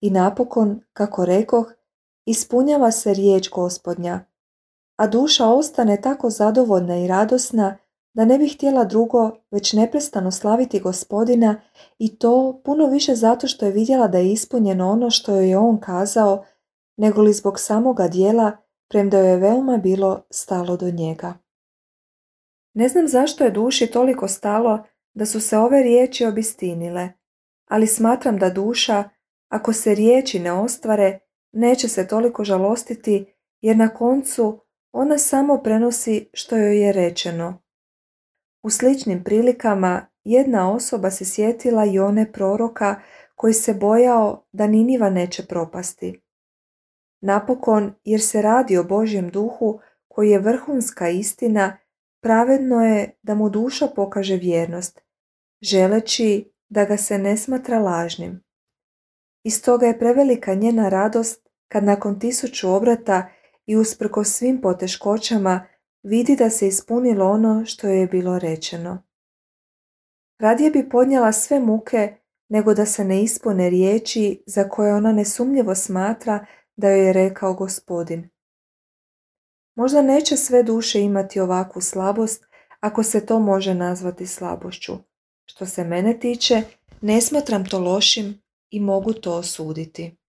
I 0.00 0.10
napokon, 0.10 0.80
kako 0.92 1.24
rekoh, 1.24 1.72
ispunjava 2.26 2.90
se 2.90 3.14
riječ 3.14 3.50
gospodnja, 3.50 4.24
a 4.96 5.06
duša 5.06 5.46
ostane 5.46 6.00
tako 6.00 6.30
zadovoljna 6.30 6.96
i 6.98 7.06
radosna 7.06 7.76
da 8.14 8.24
ne 8.24 8.38
bi 8.38 8.48
htjela 8.48 8.84
drugo 8.84 9.30
već 9.50 9.72
neprestano 9.72 10.30
slaviti 10.30 10.80
gospodina 10.80 11.60
i 11.98 12.18
to 12.18 12.60
puno 12.64 12.86
više 12.86 13.14
zato 13.14 13.46
što 13.46 13.66
je 13.66 13.72
vidjela 13.72 14.08
da 14.08 14.18
je 14.18 14.32
ispunjeno 14.32 14.90
ono 14.90 15.10
što 15.10 15.34
joj 15.34 15.48
je 15.48 15.58
on 15.58 15.80
kazao, 15.80 16.44
nego 16.96 17.22
li 17.22 17.32
zbog 17.32 17.60
samoga 17.60 18.08
dijela, 18.08 18.56
premda 18.88 19.18
joj 19.18 19.30
je 19.30 19.36
veoma 19.36 19.76
bilo 19.76 20.22
stalo 20.30 20.76
do 20.76 20.90
njega. 20.90 21.34
Ne 22.74 22.88
znam 22.88 23.08
zašto 23.08 23.44
je 23.44 23.50
duši 23.50 23.86
toliko 23.86 24.28
stalo 24.28 24.84
da 25.14 25.26
su 25.26 25.40
se 25.40 25.58
ove 25.58 25.82
riječi 25.82 26.26
obistinile, 26.26 27.08
ali 27.70 27.86
smatram 27.86 28.38
da 28.38 28.50
duša, 28.50 29.04
ako 29.48 29.72
se 29.72 29.94
riječi 29.94 30.38
ne 30.38 30.52
ostvare, 30.52 31.18
neće 31.52 31.88
se 31.88 32.08
toliko 32.08 32.44
žalostiti, 32.44 33.34
jer 33.60 33.76
na 33.76 33.88
koncu 33.88 34.60
ona 34.92 35.18
samo 35.18 35.58
prenosi 35.58 36.30
što 36.32 36.56
joj 36.56 36.80
je 36.80 36.92
rečeno. 36.92 37.62
U 38.62 38.70
sličnim 38.70 39.24
prilikama 39.24 40.06
jedna 40.24 40.72
osoba 40.72 41.10
se 41.10 41.24
sjetila 41.24 41.84
i 41.84 41.98
one 41.98 42.32
proroka 42.32 43.00
koji 43.34 43.54
se 43.54 43.74
bojao 43.74 44.44
da 44.52 44.66
Niniva 44.66 45.10
neće 45.10 45.46
propasti. 45.46 46.20
Napokon, 47.20 47.94
jer 48.04 48.20
se 48.22 48.42
radi 48.42 48.78
o 48.78 48.84
Božjem 48.84 49.30
duhu 49.30 49.80
koji 50.08 50.30
je 50.30 50.38
vrhunska 50.38 51.08
istina, 51.08 51.76
pravedno 52.20 52.84
je 52.84 53.18
da 53.22 53.34
mu 53.34 53.50
duša 53.50 53.86
pokaže 53.86 54.36
vjernost, 54.36 55.00
želeći 55.60 56.52
da 56.68 56.84
ga 56.84 56.96
se 56.96 57.18
ne 57.18 57.36
smatra 57.36 57.78
lažnim. 57.78 58.42
I 59.44 59.50
stoga 59.50 59.86
je 59.86 59.98
prevelika 59.98 60.54
njena 60.54 60.88
radost 60.88 61.48
kad 61.68 61.84
nakon 61.84 62.20
tisuću 62.20 62.70
obrata 62.70 63.28
i 63.66 63.76
usprko 63.76 64.24
svim 64.24 64.60
poteškoćama 64.60 65.66
vidi 66.02 66.36
da 66.36 66.50
se 66.50 66.68
ispunilo 66.68 67.26
ono 67.26 67.64
što 67.66 67.88
je 67.88 68.06
bilo 68.06 68.38
rečeno. 68.38 69.02
Radije 70.38 70.70
bi 70.70 70.88
podnijela 70.88 71.32
sve 71.32 71.60
muke 71.60 72.16
nego 72.48 72.74
da 72.74 72.86
se 72.86 73.04
ne 73.04 73.22
ispune 73.22 73.70
riječi 73.70 74.42
za 74.46 74.68
koje 74.68 74.94
ona 74.94 75.12
nesumnjivo 75.12 75.74
smatra 75.74 76.46
da 76.76 76.88
joj 76.88 77.06
je 77.06 77.12
rekao 77.12 77.54
gospodin. 77.54 78.28
Možda 79.74 80.02
neće 80.02 80.36
sve 80.36 80.62
duše 80.62 81.00
imati 81.00 81.40
ovakvu 81.40 81.80
slabost 81.82 82.46
ako 82.80 83.02
se 83.02 83.26
to 83.26 83.40
može 83.40 83.74
nazvati 83.74 84.26
slabošću. 84.26 84.92
Što 85.44 85.66
se 85.66 85.84
mene 85.84 86.18
tiče, 86.20 86.62
ne 87.00 87.20
smatram 87.20 87.64
to 87.66 87.78
lošim 87.78 88.42
i 88.70 88.80
mogu 88.80 89.12
to 89.12 89.34
osuditi. 89.34 90.21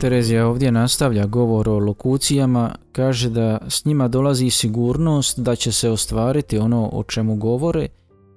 Terezija 0.00 0.46
ovdje 0.46 0.72
nastavlja 0.72 1.26
govor 1.26 1.68
o 1.68 1.78
lokucijama, 1.78 2.74
kaže 2.92 3.30
da 3.30 3.58
s 3.68 3.84
njima 3.84 4.08
dolazi 4.08 4.50
sigurnost 4.50 5.38
da 5.38 5.56
će 5.56 5.72
se 5.72 5.90
ostvariti 5.90 6.58
ono 6.58 6.90
o 6.92 7.02
čemu 7.02 7.36
govore, 7.36 7.88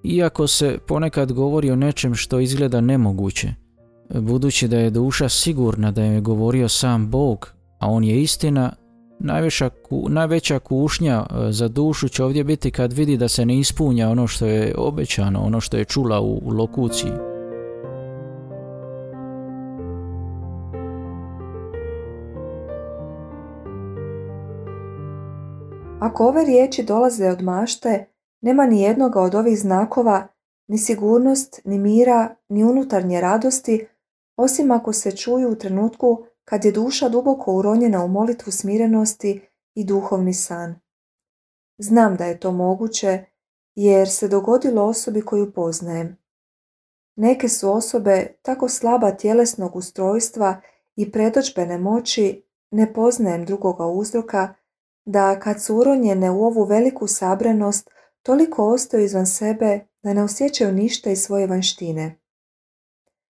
iako 0.03 0.47
se 0.47 0.77
ponekad 0.87 1.31
govori 1.31 1.71
o 1.71 1.75
nečem 1.75 2.15
što 2.15 2.39
izgleda 2.39 2.81
nemoguće. 2.81 3.53
Budući 4.13 4.67
da 4.67 4.77
je 4.77 4.89
duša 4.89 5.29
sigurna 5.29 5.91
da 5.91 6.03
je 6.03 6.21
govorio 6.21 6.69
sam 6.69 7.09
Bog, 7.09 7.53
a 7.79 7.89
on 7.89 8.03
je 8.03 8.21
istina, 8.21 8.71
najveća, 9.19 9.69
najveća 10.09 10.59
kušnja 10.59 11.25
e, 11.29 11.51
za 11.51 11.67
dušu 11.67 12.07
će 12.09 12.23
ovdje 12.23 12.43
biti 12.43 12.71
kad 12.71 12.93
vidi 12.93 13.17
da 13.17 13.27
se 13.27 13.45
ne 13.45 13.59
ispunja 13.59 14.09
ono 14.09 14.27
što 14.27 14.45
je 14.45 14.75
obećano, 14.77 15.41
ono 15.41 15.61
što 15.61 15.77
je 15.77 15.85
čula 15.85 16.21
u, 16.21 16.41
u 16.43 16.49
lokuciji. 16.49 17.30
Ako 26.01 26.27
ove 26.27 26.45
riječi 26.45 26.83
dolaze 26.83 27.29
od 27.29 27.41
mašte, 27.41 28.05
nema 28.41 28.65
ni 28.65 28.81
jednoga 28.81 29.21
od 29.21 29.35
ovih 29.35 29.59
znakova, 29.59 30.27
ni 30.67 30.77
sigurnost, 30.77 31.61
ni 31.65 31.79
mira, 31.79 32.35
ni 32.49 32.63
unutarnje 32.63 33.21
radosti, 33.21 33.87
osim 34.37 34.71
ako 34.71 34.93
se 34.93 35.17
čuju 35.17 35.51
u 35.51 35.55
trenutku 35.55 36.23
kad 36.45 36.65
je 36.65 36.71
duša 36.71 37.09
duboko 37.09 37.53
uronjena 37.53 38.03
u 38.03 38.07
molitvu 38.07 38.51
smirenosti 38.51 39.41
i 39.75 39.85
duhovni 39.85 40.33
san. 40.33 40.75
Znam 41.77 42.15
da 42.15 42.25
je 42.25 42.39
to 42.39 42.51
moguće 42.51 43.25
jer 43.75 44.09
se 44.09 44.27
dogodilo 44.27 44.83
osobi 44.83 45.21
koju 45.21 45.53
poznajem. 45.53 46.17
Neke 47.15 47.49
su 47.49 47.71
osobe 47.71 48.27
tako 48.41 48.69
slaba 48.69 49.11
tjelesnog 49.11 49.75
ustrojstva 49.75 50.61
i 50.95 51.11
predođbene 51.11 51.77
moći, 51.77 52.43
ne 52.71 52.93
poznajem 52.93 53.45
drugoga 53.45 53.85
uzroka, 53.85 54.53
da 55.05 55.39
kad 55.39 55.61
su 55.61 55.77
uronjene 55.77 56.31
u 56.31 56.43
ovu 56.43 56.63
veliku 56.63 57.07
sabranost, 57.07 57.89
toliko 58.23 58.73
ostaju 58.73 59.03
izvan 59.03 59.25
sebe 59.25 59.79
da 60.03 60.13
ne 60.13 60.23
osjećaju 60.23 60.71
ništa 60.71 61.09
iz 61.09 61.21
svoje 61.21 61.47
vanštine. 61.47 62.19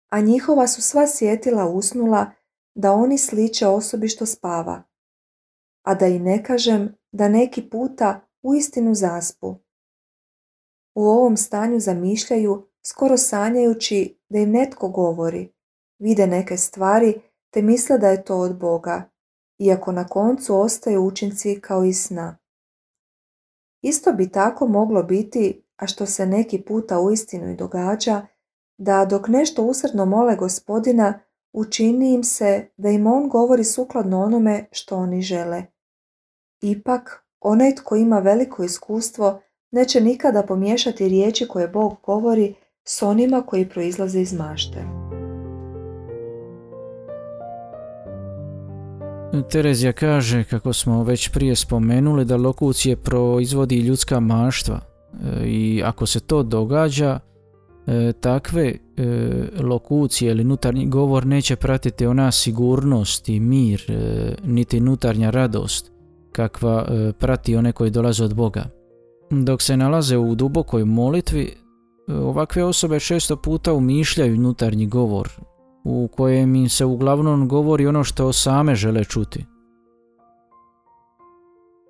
A 0.10 0.22
njihova 0.22 0.68
su 0.68 0.82
sva 0.82 1.08
sjetila 1.08 1.68
usnula 1.70 2.32
da 2.76 2.92
oni 2.92 3.18
sliče 3.18 3.68
osobi 3.68 4.08
što 4.08 4.26
spava, 4.26 4.84
a 5.84 5.96
da 5.96 6.08
i 6.08 6.20
ne 6.20 6.44
kažem 6.44 6.96
da 7.12 7.30
neki 7.30 7.70
puta 7.70 8.22
uistinu 8.42 8.96
zaspu. 8.96 9.56
U 10.96 11.04
ovom 11.04 11.38
stanju 11.38 11.80
zamišljaju, 11.80 12.68
skoro 12.86 13.18
sanjajući 13.18 14.20
da 14.30 14.40
im 14.40 14.52
netko 14.52 14.90
govori, 14.90 15.54
vide 16.00 16.28
neke 16.28 16.58
stvari 16.58 17.22
te 17.50 17.62
misle 17.62 17.98
da 17.98 18.10
je 18.10 18.24
to 18.24 18.38
od 18.38 18.60
Boga, 18.60 19.11
iako 19.62 19.92
na 19.92 20.08
koncu 20.08 20.60
ostaju 20.60 21.06
učinci 21.06 21.62
kao 21.62 21.86
i 21.86 21.94
sna. 21.94 22.38
Isto 23.82 24.14
bi 24.14 24.32
tako 24.32 24.68
moglo 24.68 25.04
biti, 25.04 25.64
a 25.78 25.88
što 25.88 26.06
se 26.06 26.26
neki 26.26 26.62
puta 26.62 27.00
uistinu 27.00 27.52
i 27.52 27.56
događa, 27.56 28.28
da 28.78 29.06
dok 29.06 29.28
nešto 29.28 29.64
usredno 29.64 30.06
mole 30.06 30.36
gospodina, 30.36 31.20
učini 31.54 32.14
im 32.14 32.24
se 32.24 32.68
da 32.78 32.90
im 32.90 33.08
on 33.08 33.30
govori 33.30 33.64
sukladno 33.64 34.24
onome 34.24 34.66
što 34.72 34.98
oni 34.98 35.22
žele. 35.22 35.64
Ipak, 36.62 37.26
onaj 37.40 37.76
tko 37.76 37.96
ima 37.96 38.20
veliko 38.20 38.64
iskustvo 38.64 39.42
neće 39.72 40.02
nikada 40.02 40.44
pomiješati 40.44 41.10
riječi 41.10 41.48
koje 41.48 41.68
Bog 41.68 41.94
govori 42.04 42.56
s 42.88 43.02
onima 43.02 43.42
koji 43.42 43.70
proizlaze 43.70 44.22
iz 44.22 44.34
mašte. 44.34 45.11
Terezija 49.50 49.92
kaže, 49.94 50.44
kako 50.44 50.74
smo 50.74 51.04
već 51.04 51.30
prije 51.30 51.56
spomenuli, 51.56 52.26
da 52.26 52.38
lokucije 52.38 52.96
proizvodi 52.96 53.80
ljudska 53.80 54.20
maštva 54.20 54.80
e, 54.80 55.46
i 55.46 55.84
ako 55.86 56.06
se 56.06 56.20
to 56.20 56.44
događa, 56.44 57.20
e, 57.88 58.14
takve 58.14 58.68
e, 58.68 58.78
lokucije 59.64 60.32
ili 60.32 60.42
unutarnji 60.44 60.86
govor 60.86 61.26
neće 61.26 61.56
pratiti 61.56 62.06
ona 62.06 62.32
sigurnost 62.32 63.30
i 63.30 63.40
mir, 63.40 63.84
niti 64.44 64.78
unutarnja 64.78 65.30
radost 65.30 65.92
kakva 66.32 66.86
prati 67.20 67.56
one 67.56 67.72
koji 67.72 67.92
dolaze 67.92 68.24
od 68.24 68.36
Boga. 68.36 68.66
Dok 69.30 69.62
se 69.62 69.78
nalaze 69.78 70.18
u 70.18 70.36
dubokoj 70.36 70.86
molitvi, 70.86 71.54
ovakve 72.08 72.64
osobe 72.64 73.00
često 73.00 73.36
puta 73.36 73.74
umišljaju 73.74 74.36
unutarnji 74.36 74.88
govor, 74.88 75.30
u 75.84 76.08
kojem 76.08 76.56
im 76.56 76.70
se 76.70 76.86
uglavnom 76.86 77.48
govori 77.48 77.88
ono 77.88 78.04
što 78.04 78.34
same 78.34 78.76
žele 78.76 79.04
čuti. 79.04 79.46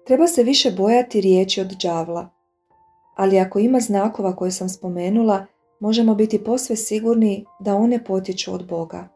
Treba 0.06 0.28
se 0.28 0.44
više 0.44 0.72
bojati 0.72 1.22
riječi 1.22 1.62
od 1.62 1.72
đavla, 1.84 2.30
ali 3.18 3.40
ako 3.40 3.60
ima 3.60 3.80
znakova 3.80 4.36
koje 4.36 4.52
sam 4.52 4.70
spomenula, 4.70 5.46
možemo 5.80 6.16
biti 6.16 6.44
posve 6.44 6.76
sigurni 6.76 7.46
da 7.60 7.76
one 7.76 8.04
potiču 8.04 8.54
od 8.54 8.68
Boga. 8.68 9.08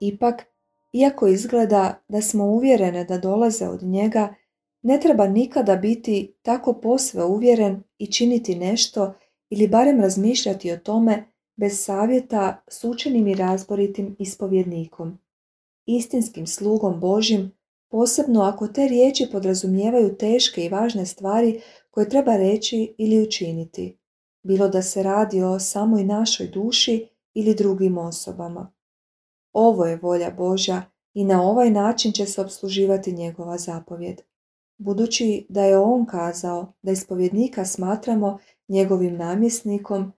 Ipak, 0.00 0.46
iako 0.92 1.26
izgleda 1.26 2.02
da 2.08 2.20
smo 2.20 2.44
uvjerene 2.44 3.04
da 3.04 3.18
dolaze 3.18 3.68
od 3.68 3.82
njega, 3.82 4.34
ne 4.82 5.00
treba 5.00 5.26
nikada 5.26 5.76
biti 5.76 6.34
tako 6.42 6.72
posve 6.72 7.24
uvjeren 7.24 7.82
i 7.98 8.12
činiti 8.12 8.54
nešto 8.54 9.14
ili 9.50 9.68
barem 9.68 10.00
razmišljati 10.00 10.72
o 10.72 10.76
tome 10.76 11.24
bez 11.58 11.84
savjeta 11.84 12.62
s 12.68 12.84
učenim 12.84 13.28
i 13.28 13.34
razboritim 13.34 14.16
ispovjednikom. 14.18 15.18
Istinskim 15.86 16.46
slugom 16.46 17.00
Božim, 17.00 17.52
posebno 17.90 18.42
ako 18.42 18.68
te 18.68 18.88
riječi 18.88 19.28
podrazumijevaju 19.32 20.16
teške 20.16 20.64
i 20.64 20.68
važne 20.68 21.06
stvari 21.06 21.60
koje 21.90 22.08
treba 22.08 22.36
reći 22.36 22.94
ili 22.98 23.22
učiniti, 23.22 23.98
bilo 24.42 24.68
da 24.68 24.82
se 24.82 25.02
radi 25.02 25.42
o 25.42 25.58
samoj 25.58 26.04
našoj 26.04 26.46
duši 26.46 27.08
ili 27.34 27.54
drugim 27.54 27.98
osobama. 27.98 28.72
Ovo 29.52 29.86
je 29.86 29.96
volja 29.96 30.30
Božja 30.30 30.82
i 31.14 31.24
na 31.24 31.42
ovaj 31.42 31.70
način 31.70 32.12
će 32.12 32.26
se 32.26 32.40
obsluživati 32.40 33.12
njegova 33.12 33.58
zapovjed. 33.58 34.20
Budući 34.78 35.46
da 35.48 35.64
je 35.64 35.78
on 35.78 36.06
kazao 36.06 36.72
da 36.82 36.92
ispovjednika 36.92 37.64
smatramo 37.64 38.38
njegovim 38.68 39.16
namjesnikom, 39.16 40.12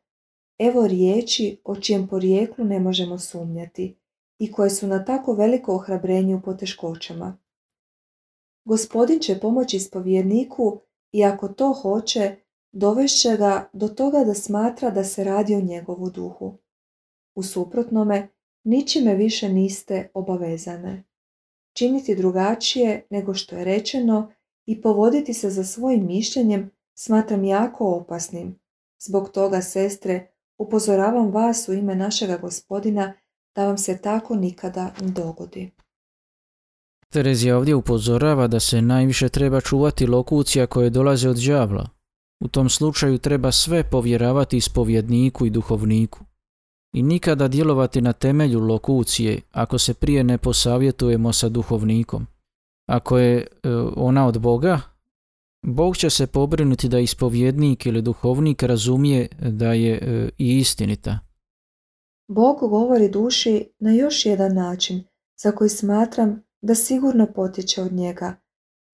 evo 0.60 0.86
riječi 0.86 1.60
o 1.64 1.76
čijem 1.76 2.08
porijeklu 2.08 2.64
ne 2.64 2.80
možemo 2.80 3.18
sumnjati 3.18 3.96
i 4.38 4.52
koje 4.52 4.70
su 4.70 4.86
na 4.86 5.04
tako 5.04 5.32
veliko 5.32 5.74
ohrabrenje 5.74 6.36
u 6.36 6.42
poteškoćama. 6.42 7.38
Gospodin 8.64 9.18
će 9.18 9.40
pomoći 9.40 9.76
ispovjedniku 9.76 10.80
i 11.12 11.24
ako 11.24 11.48
to 11.48 11.72
hoće, 11.72 12.36
dovešće 12.72 13.36
ga 13.36 13.70
do 13.72 13.88
toga 13.88 14.24
da 14.24 14.34
smatra 14.34 14.90
da 14.90 15.04
se 15.04 15.24
radi 15.24 15.54
o 15.54 15.60
njegovu 15.60 16.10
duhu. 16.10 16.58
U 17.34 17.42
suprotnome, 17.42 18.28
ničime 18.64 19.14
više 19.14 19.48
niste 19.48 20.10
obavezane. 20.14 21.04
Činiti 21.76 22.16
drugačije 22.16 23.06
nego 23.10 23.34
što 23.34 23.56
je 23.56 23.64
rečeno 23.64 24.32
i 24.66 24.82
povoditi 24.82 25.34
se 25.34 25.50
za 25.50 25.64
svojim 25.64 26.06
mišljenjem 26.06 26.70
smatram 26.94 27.44
jako 27.44 27.94
opasnim. 27.94 28.60
Zbog 28.98 29.28
toga, 29.28 29.62
sestre, 29.62 30.30
upozoravam 30.60 31.30
vas 31.30 31.68
u 31.68 31.72
ime 31.72 31.94
našega 31.94 32.36
gospodina 32.38 33.12
da 33.56 33.66
vam 33.66 33.78
se 33.78 33.98
tako 34.02 34.36
nikada 34.36 34.92
ne 35.00 35.10
dogodi. 35.10 35.70
Terezija 37.08 37.56
ovdje 37.56 37.74
upozorava 37.74 38.46
da 38.46 38.60
se 38.60 38.82
najviše 38.82 39.28
treba 39.28 39.60
čuvati 39.60 40.06
lokucija 40.06 40.66
koje 40.66 40.90
dolaze 40.90 41.28
od 41.28 41.36
đavla. 41.36 41.88
U 42.44 42.48
tom 42.48 42.68
slučaju 42.68 43.18
treba 43.18 43.52
sve 43.52 43.90
povjeravati 43.90 44.56
ispovjedniku 44.56 45.46
i 45.46 45.50
duhovniku. 45.50 46.18
I 46.94 47.02
nikada 47.02 47.48
djelovati 47.48 48.00
na 48.00 48.12
temelju 48.12 48.60
lokucije 48.60 49.40
ako 49.52 49.78
se 49.78 49.94
prije 49.94 50.24
ne 50.24 50.38
posavjetujemo 50.38 51.32
sa 51.32 51.48
duhovnikom. 51.48 52.26
Ako 52.88 53.18
je 53.18 53.36
e, 53.38 53.46
ona 53.96 54.26
od 54.26 54.38
Boga, 54.38 54.80
Bog 55.62 55.96
će 55.96 56.10
se 56.10 56.26
pobrinuti 56.26 56.88
da 56.88 56.98
ispovjednik 56.98 57.86
ili 57.86 58.02
duhovnik 58.02 58.62
razumije 58.62 59.28
da 59.40 59.72
je 59.72 59.94
e, 59.94 60.30
i 60.38 60.58
istinita. 60.58 61.18
Bog 62.28 62.58
govori 62.60 63.08
duši 63.08 63.72
na 63.78 63.92
još 63.92 64.26
jedan 64.26 64.54
način 64.54 65.04
za 65.42 65.52
koji 65.52 65.70
smatram 65.70 66.42
da 66.62 66.74
sigurno 66.74 67.26
potiče 67.34 67.82
od 67.82 67.92
njega, 67.92 68.36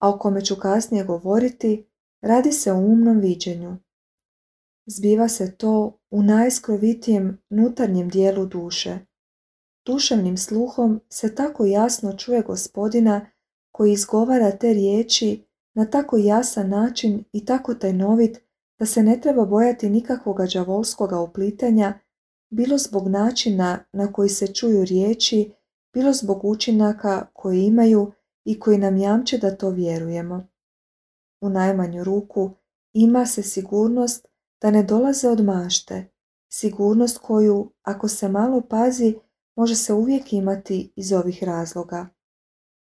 a 0.00 0.10
o 0.10 0.18
kome 0.18 0.44
ću 0.44 0.56
kasnije 0.56 1.04
govoriti, 1.04 1.86
radi 2.22 2.52
se 2.52 2.72
o 2.72 2.78
umnom 2.78 3.18
viđenju. 3.18 3.76
Zbiva 4.86 5.28
se 5.28 5.56
to 5.56 5.98
u 6.10 6.22
najskrovitijem 6.22 7.38
nutarnjem 7.50 8.08
dijelu 8.08 8.46
duše. 8.46 8.98
Duševnim 9.86 10.36
sluhom 10.36 11.00
se 11.08 11.34
tako 11.34 11.64
jasno 11.64 12.12
čuje 12.12 12.42
gospodina 12.42 13.26
koji 13.72 13.92
izgovara 13.92 14.50
te 14.50 14.72
riječi 14.72 15.45
na 15.76 15.86
tako 15.90 16.16
jasan 16.16 16.68
način 16.68 17.24
i 17.32 17.44
tako 17.44 17.74
tajnovit 17.74 18.38
da 18.78 18.86
se 18.86 19.02
ne 19.02 19.20
treba 19.20 19.44
bojati 19.44 19.90
nikakvoga 19.90 20.46
đavolskoga 20.54 21.20
uplitanja, 21.20 21.98
bilo 22.50 22.78
zbog 22.78 23.08
načina 23.08 23.84
na 23.92 24.12
koji 24.12 24.28
se 24.28 24.46
čuju 24.46 24.84
riječi, 24.84 25.52
bilo 25.94 26.12
zbog 26.12 26.44
učinaka 26.44 27.26
koji 27.32 27.64
imaju 27.64 28.12
i 28.44 28.60
koji 28.60 28.78
nam 28.78 28.96
jamče 28.96 29.38
da 29.38 29.56
to 29.56 29.70
vjerujemo. 29.70 30.46
U 31.40 31.48
najmanju 31.48 32.04
ruku 32.04 32.50
ima 32.92 33.26
se 33.26 33.42
sigurnost 33.42 34.28
da 34.62 34.70
ne 34.70 34.82
dolaze 34.82 35.28
od 35.28 35.44
mašte, 35.44 36.08
sigurnost 36.52 37.18
koju, 37.18 37.72
ako 37.82 38.08
se 38.08 38.28
malo 38.28 38.60
pazi, 38.60 39.14
može 39.56 39.74
se 39.74 39.92
uvijek 39.92 40.32
imati 40.32 40.92
iz 40.96 41.12
ovih 41.12 41.44
razloga. 41.44 42.06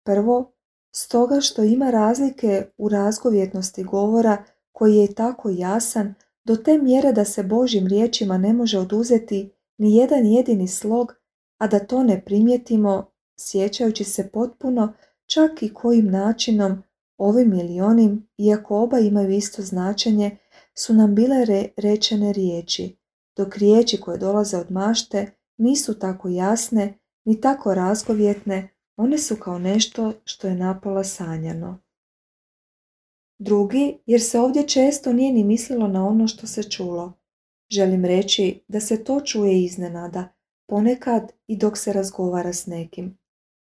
Prvo, 0.05 0.57
stoga 0.99 1.41
što 1.41 1.63
ima 1.63 1.91
razlike 1.91 2.65
u 2.77 2.89
razgovjetnosti 2.89 3.83
govora 3.83 4.43
koji 4.71 4.95
je 4.95 5.13
tako 5.13 5.49
jasan 5.49 6.13
do 6.43 6.55
te 6.55 6.77
mjere 6.77 7.12
da 7.12 7.25
se 7.25 7.43
Božim 7.43 7.88
riječima 7.88 8.38
ne 8.38 8.53
može 8.53 8.79
oduzeti 8.79 9.51
ni 9.77 9.95
jedan 9.95 10.25
jedini 10.25 10.67
slog, 10.67 11.13
a 11.57 11.67
da 11.67 11.79
to 11.79 12.03
ne 12.03 12.21
primijetimo 12.25 13.12
sjećajući 13.39 14.03
se 14.03 14.29
potpuno 14.29 14.93
čak 15.25 15.63
i 15.63 15.73
kojim 15.73 16.12
načinom 16.12 16.83
ovim 17.17 17.53
ili 17.53 17.81
onim, 17.81 18.27
iako 18.38 18.81
oba 18.81 18.99
imaju 18.99 19.29
isto 19.29 19.62
značenje, 19.62 20.38
su 20.75 20.93
nam 20.93 21.15
bile 21.15 21.45
rečene 21.77 22.33
riječi, 22.33 22.97
dok 23.36 23.57
riječi 23.57 24.01
koje 24.01 24.17
dolaze 24.17 24.57
od 24.57 24.71
mašte 24.71 25.31
nisu 25.57 25.99
tako 25.99 26.29
jasne 26.29 26.99
ni 27.25 27.41
tako 27.41 27.73
razgovjetne, 27.73 28.76
one 28.97 29.17
su 29.17 29.36
kao 29.36 29.60
nešto 29.60 30.13
što 30.25 30.47
je 30.47 30.55
napola 30.55 31.03
sanjano. 31.03 31.79
Drugi, 33.39 33.97
jer 34.05 34.21
se 34.21 34.39
ovdje 34.39 34.67
često 34.67 35.13
nije 35.13 35.33
ni 35.33 35.43
mislilo 35.43 35.88
na 35.88 36.07
ono 36.07 36.27
što 36.27 36.47
se 36.47 36.63
čulo. 36.63 37.13
Želim 37.71 38.05
reći 38.05 38.63
da 38.67 38.79
se 38.79 39.03
to 39.03 39.21
čuje 39.21 39.63
iznenada, 39.63 40.27
ponekad 40.69 41.31
i 41.47 41.57
dok 41.57 41.77
se 41.77 41.93
razgovara 41.93 42.53
s 42.53 42.65
nekim. 42.65 43.17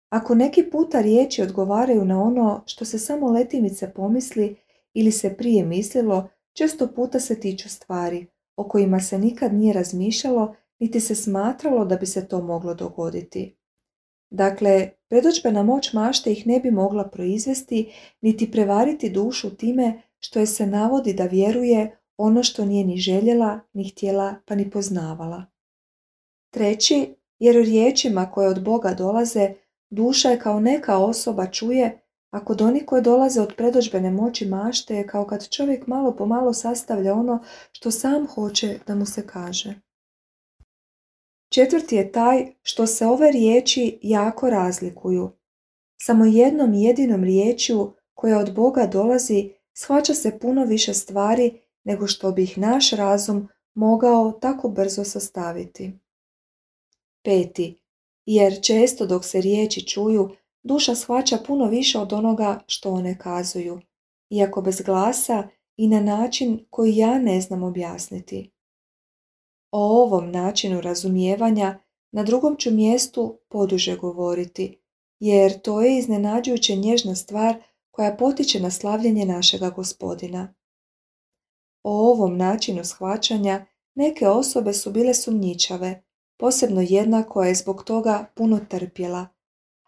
Ako 0.08 0.34
neki 0.34 0.70
puta 0.70 1.00
riječi 1.00 1.42
odgovaraju 1.42 2.04
na 2.04 2.22
ono 2.22 2.62
što 2.66 2.84
se 2.84 2.98
samo 2.98 3.30
letimice 3.30 3.92
pomisli 3.94 4.56
ili 4.94 5.12
se 5.12 5.36
prije 5.36 5.64
mislilo, 5.64 6.28
često 6.52 6.92
puta 6.94 7.20
se 7.20 7.40
tiču 7.40 7.68
stvari 7.68 8.26
o 8.56 8.68
kojima 8.68 9.00
se 9.00 9.18
nikad 9.18 9.54
nije 9.54 9.72
razmišljalo 9.72 10.54
niti 10.78 11.00
se 11.00 11.14
smatralo 11.14 11.84
da 11.84 11.96
bi 11.96 12.06
se 12.06 12.28
to 12.28 12.42
moglo 12.42 12.74
dogoditi. 12.74 13.59
Dakle, 14.30 14.90
predođbena 15.08 15.62
moć 15.62 15.92
mašte 15.92 16.32
ih 16.32 16.46
ne 16.46 16.60
bi 16.60 16.70
mogla 16.70 17.08
proizvesti 17.08 17.92
niti 18.20 18.50
prevariti 18.50 19.10
dušu 19.10 19.56
time 19.56 20.02
što 20.18 20.40
je 20.40 20.46
se 20.46 20.66
navodi 20.66 21.12
da 21.14 21.24
vjeruje 21.24 21.98
ono 22.16 22.42
što 22.42 22.64
nije 22.64 22.84
ni 22.84 22.96
željela, 22.96 23.60
ni 23.72 23.88
htjela, 23.88 24.34
pa 24.46 24.54
ni 24.54 24.70
poznavala. 24.70 25.44
Treći, 26.50 27.14
jer 27.38 27.54
riječima 27.54 28.30
koje 28.30 28.48
od 28.48 28.64
Boga 28.64 28.94
dolaze, 28.94 29.54
duša 29.90 30.30
je 30.30 30.38
kao 30.38 30.60
neka 30.60 30.98
osoba 30.98 31.46
čuje, 31.46 32.00
a 32.30 32.44
kod 32.44 32.62
onih 32.62 32.84
koje 32.86 33.02
dolaze 33.02 33.40
od 33.40 33.54
predođbene 33.56 34.10
moći 34.10 34.46
mašte 34.46 34.94
je 34.94 35.06
kao 35.06 35.26
kad 35.26 35.48
čovjek 35.48 35.86
malo 35.86 36.16
po 36.16 36.26
malo 36.26 36.52
sastavlja 36.52 37.14
ono 37.14 37.42
što 37.72 37.90
sam 37.90 38.26
hoće 38.26 38.78
da 38.86 38.94
mu 38.94 39.06
se 39.06 39.26
kaže. 39.26 39.74
Četvrti 41.52 41.96
je 41.96 42.12
taj 42.12 42.46
što 42.62 42.86
se 42.86 43.06
ove 43.06 43.32
riječi 43.32 43.98
jako 44.02 44.50
razlikuju. 44.50 45.30
Samo 46.02 46.24
jednom 46.24 46.74
jedinom 46.74 47.24
riječju 47.24 47.92
koja 48.14 48.38
od 48.38 48.54
Boga 48.54 48.86
dolazi 48.86 49.50
shvaća 49.72 50.14
se 50.14 50.38
puno 50.38 50.64
više 50.64 50.94
stvari 50.94 51.60
nego 51.84 52.06
što 52.06 52.32
bi 52.32 52.42
ih 52.42 52.58
naš 52.58 52.90
razum 52.90 53.48
mogao 53.74 54.32
tako 54.32 54.68
brzo 54.68 55.04
sastaviti. 55.04 55.92
Peti. 57.24 57.76
Jer 58.26 58.60
često 58.62 59.06
dok 59.06 59.24
se 59.24 59.40
riječi 59.40 59.86
čuju, 59.86 60.30
duša 60.62 60.94
shvaća 60.94 61.38
puno 61.46 61.66
više 61.66 61.98
od 61.98 62.12
onoga 62.12 62.60
što 62.66 62.90
one 62.90 63.18
kazuju, 63.18 63.80
iako 64.30 64.62
bez 64.62 64.80
glasa 64.80 65.48
i 65.76 65.88
na 65.88 66.00
način 66.00 66.66
koji 66.70 66.96
ja 66.96 67.18
ne 67.18 67.40
znam 67.40 67.62
objasniti. 67.62 68.50
O 69.72 70.02
ovom 70.02 70.30
načinu 70.30 70.80
razumijevanja 70.80 71.78
na 72.12 72.22
drugom 72.22 72.56
ću 72.56 72.70
mjestu 72.70 73.38
poduže 73.48 73.96
govoriti, 73.96 74.80
jer 75.20 75.60
to 75.60 75.82
je 75.82 75.98
iznenađujuće 75.98 76.76
nježna 76.76 77.14
stvar 77.14 77.56
koja 77.90 78.16
potiče 78.16 78.60
na 78.60 78.70
slavljenje 78.70 79.26
našega 79.26 79.70
gospodina. 79.70 80.54
O 81.82 82.10
ovom 82.10 82.36
načinu 82.36 82.84
shvaćanja 82.84 83.66
neke 83.94 84.28
osobe 84.28 84.72
su 84.72 84.90
bile 84.90 85.14
sumnjičave, 85.14 86.02
posebno 86.38 86.80
jedna 86.88 87.22
koja 87.22 87.48
je 87.48 87.54
zbog 87.54 87.84
toga 87.84 88.32
puno 88.34 88.60
trpjela, 88.68 89.26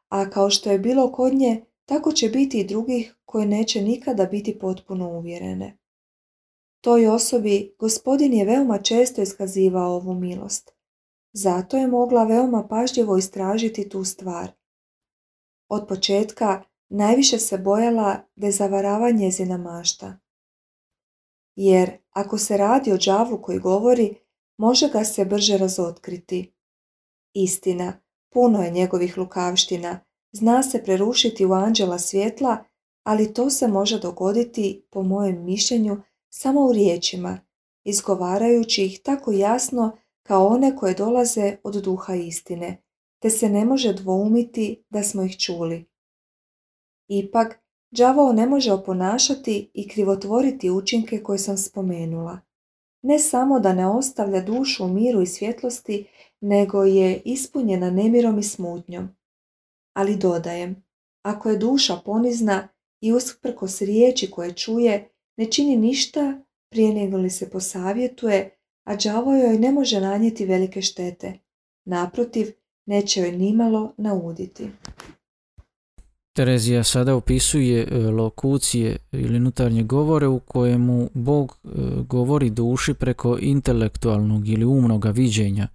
a 0.09 0.31
kao 0.31 0.51
što 0.51 0.71
je 0.71 0.79
bilo 0.79 1.13
kod 1.13 1.35
nje, 1.35 1.65
tako 1.85 2.13
će 2.13 2.29
biti 2.29 2.61
i 2.61 2.65
drugih 2.65 3.17
koje 3.25 3.47
neće 3.47 3.83
nikada 3.83 4.27
biti 4.27 4.59
potpuno 4.59 5.09
uvjerene. 5.09 5.79
Toj 6.83 7.07
osobi 7.07 7.75
gospodin 7.79 8.35
je 8.35 8.45
veoma 8.45 8.79
često 8.79 9.23
iskazivao 9.23 9.95
ovu 9.95 10.15
milost. 10.15 10.71
Zato 11.33 11.77
je 11.77 11.87
mogla 11.87 12.25
veoma 12.25 12.67
pažljivo 12.69 13.17
istražiti 13.17 13.89
tu 13.89 14.05
stvar. 14.05 14.53
Od 15.69 15.87
početka 15.89 16.63
najviše 16.89 17.39
se 17.39 17.59
bojala 17.59 18.17
da 18.37 18.47
je 18.47 18.53
zavarava 18.53 19.11
njezina 19.11 19.57
mašta. 19.57 20.19
Jer 21.57 21.91
ako 22.11 22.39
se 22.39 22.57
radi 22.57 22.93
o 22.93 22.99
đavlu 23.07 23.43
koji 23.43 23.59
govori, 23.59 24.15
može 24.59 24.89
ga 24.89 25.05
se 25.05 25.25
brže 25.25 25.59
razotkriti. 25.59 26.55
Istina, 27.35 27.93
puno 28.33 28.63
je 28.63 28.71
njegovih 28.71 29.19
lukavština, 29.19 30.01
zna 30.33 30.63
se 30.63 30.85
prerušiti 30.85 31.47
u 31.47 31.53
anđela 31.53 31.99
svjetla, 31.99 32.65
ali 33.03 33.35
to 33.35 33.51
se 33.51 33.69
može 33.69 33.99
dogoditi, 33.99 34.87
po 34.91 35.03
mojem 35.03 35.45
mišljenju, 35.45 36.03
samo 36.35 36.61
u 36.61 36.73
riječima, 36.73 37.41
izgovarajući 37.85 38.85
ih 38.85 39.01
tako 39.03 39.33
jasno 39.33 39.97
kao 40.23 40.47
one 40.47 40.77
koje 40.77 40.95
dolaze 40.95 41.57
od 41.65 41.75
duha 41.75 42.15
istine, 42.15 42.83
te 43.23 43.31
se 43.31 43.49
ne 43.49 43.65
može 43.65 43.93
dvoumiti 43.93 44.85
da 44.91 45.03
smo 45.03 45.23
ih 45.23 45.39
čuli. 45.39 45.85
Ipak, 47.09 47.63
đavao 47.91 48.33
ne 48.33 48.47
može 48.47 48.73
oponašati 48.73 49.71
i 49.75 49.89
krivotvoriti 49.89 50.71
učinke 50.71 51.23
koje 51.23 51.39
sam 51.39 51.57
spomenula. 51.57 52.39
Ne 53.03 53.19
samo 53.19 53.61
da 53.61 53.73
ne 53.73 53.87
ostavlja 53.87 54.41
dušu 54.41 54.85
u 54.85 54.89
miru 54.89 55.23
i 55.23 55.27
svjetlosti, 55.27 56.07
nego 56.41 56.85
je 56.85 57.23
ispunjena 57.25 57.91
nemirom 57.91 58.39
i 58.39 58.43
smutnjom. 58.43 59.09
Ali 59.93 60.17
dodajem, 60.17 60.85
ako 61.23 61.51
je 61.51 61.59
duša 61.59 61.97
ponizna 62.05 62.69
i 63.01 63.13
usprkos 63.13 63.81
riječi 63.81 64.31
koje 64.31 64.55
čuje, 64.55 65.12
ne 65.37 65.47
čini 65.47 65.77
ništa 65.77 66.43
prije 66.71 66.95
nego 66.95 67.17
li 67.17 67.31
se 67.31 67.51
posavjetuje, 67.51 68.51
a 68.85 68.97
đavo 68.97 69.37
joj 69.37 69.59
ne 69.59 69.73
može 69.73 70.01
nanijeti 70.01 70.47
velike 70.47 70.83
štete. 70.83 71.39
Naprotiv, 71.85 72.47
neće 72.87 73.21
joj 73.21 73.33
nimalo 73.33 73.95
nauditi. 73.97 74.69
Terezija 76.37 76.85
sada 76.85 77.15
opisuje 77.15 77.89
e, 77.91 77.99
lokucije 77.99 78.97
ili 79.13 79.37
unutarnje 79.37 79.83
govore 79.83 80.27
u 80.27 80.41
kojemu 80.41 81.09
Bog 81.15 81.59
e, 81.65 81.69
govori 82.09 82.51
duši 82.51 82.95
preko 82.95 83.39
intelektualnog 83.41 84.49
ili 84.49 84.65
umnoga 84.65 85.11
viđenja. 85.11 85.69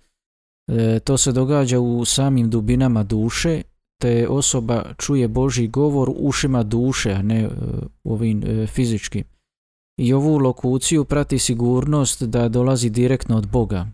E, 0.68 1.00
to 1.00 1.18
se 1.18 1.32
događa 1.32 1.80
u 1.80 2.06
samim 2.06 2.50
dubinama 2.50 3.04
duše, 3.04 3.62
te 4.02 4.28
osoba 4.28 4.84
čuje 4.98 5.28
Boži 5.28 5.68
govor 5.68 6.12
ušima 6.16 6.64
duše, 6.64 7.12
a 7.12 7.22
ne 7.22 7.50
ovim 8.04 8.68
fizičkim 8.68 9.24
i 9.98 10.14
ovu 10.14 10.38
lokuciju 10.38 11.06
prati 11.06 11.40
sigurnost 11.40 12.24
da 12.24 12.50
dolazi 12.50 12.90
direktno 12.90 13.38
od 13.38 13.48
Boga, 13.48 13.88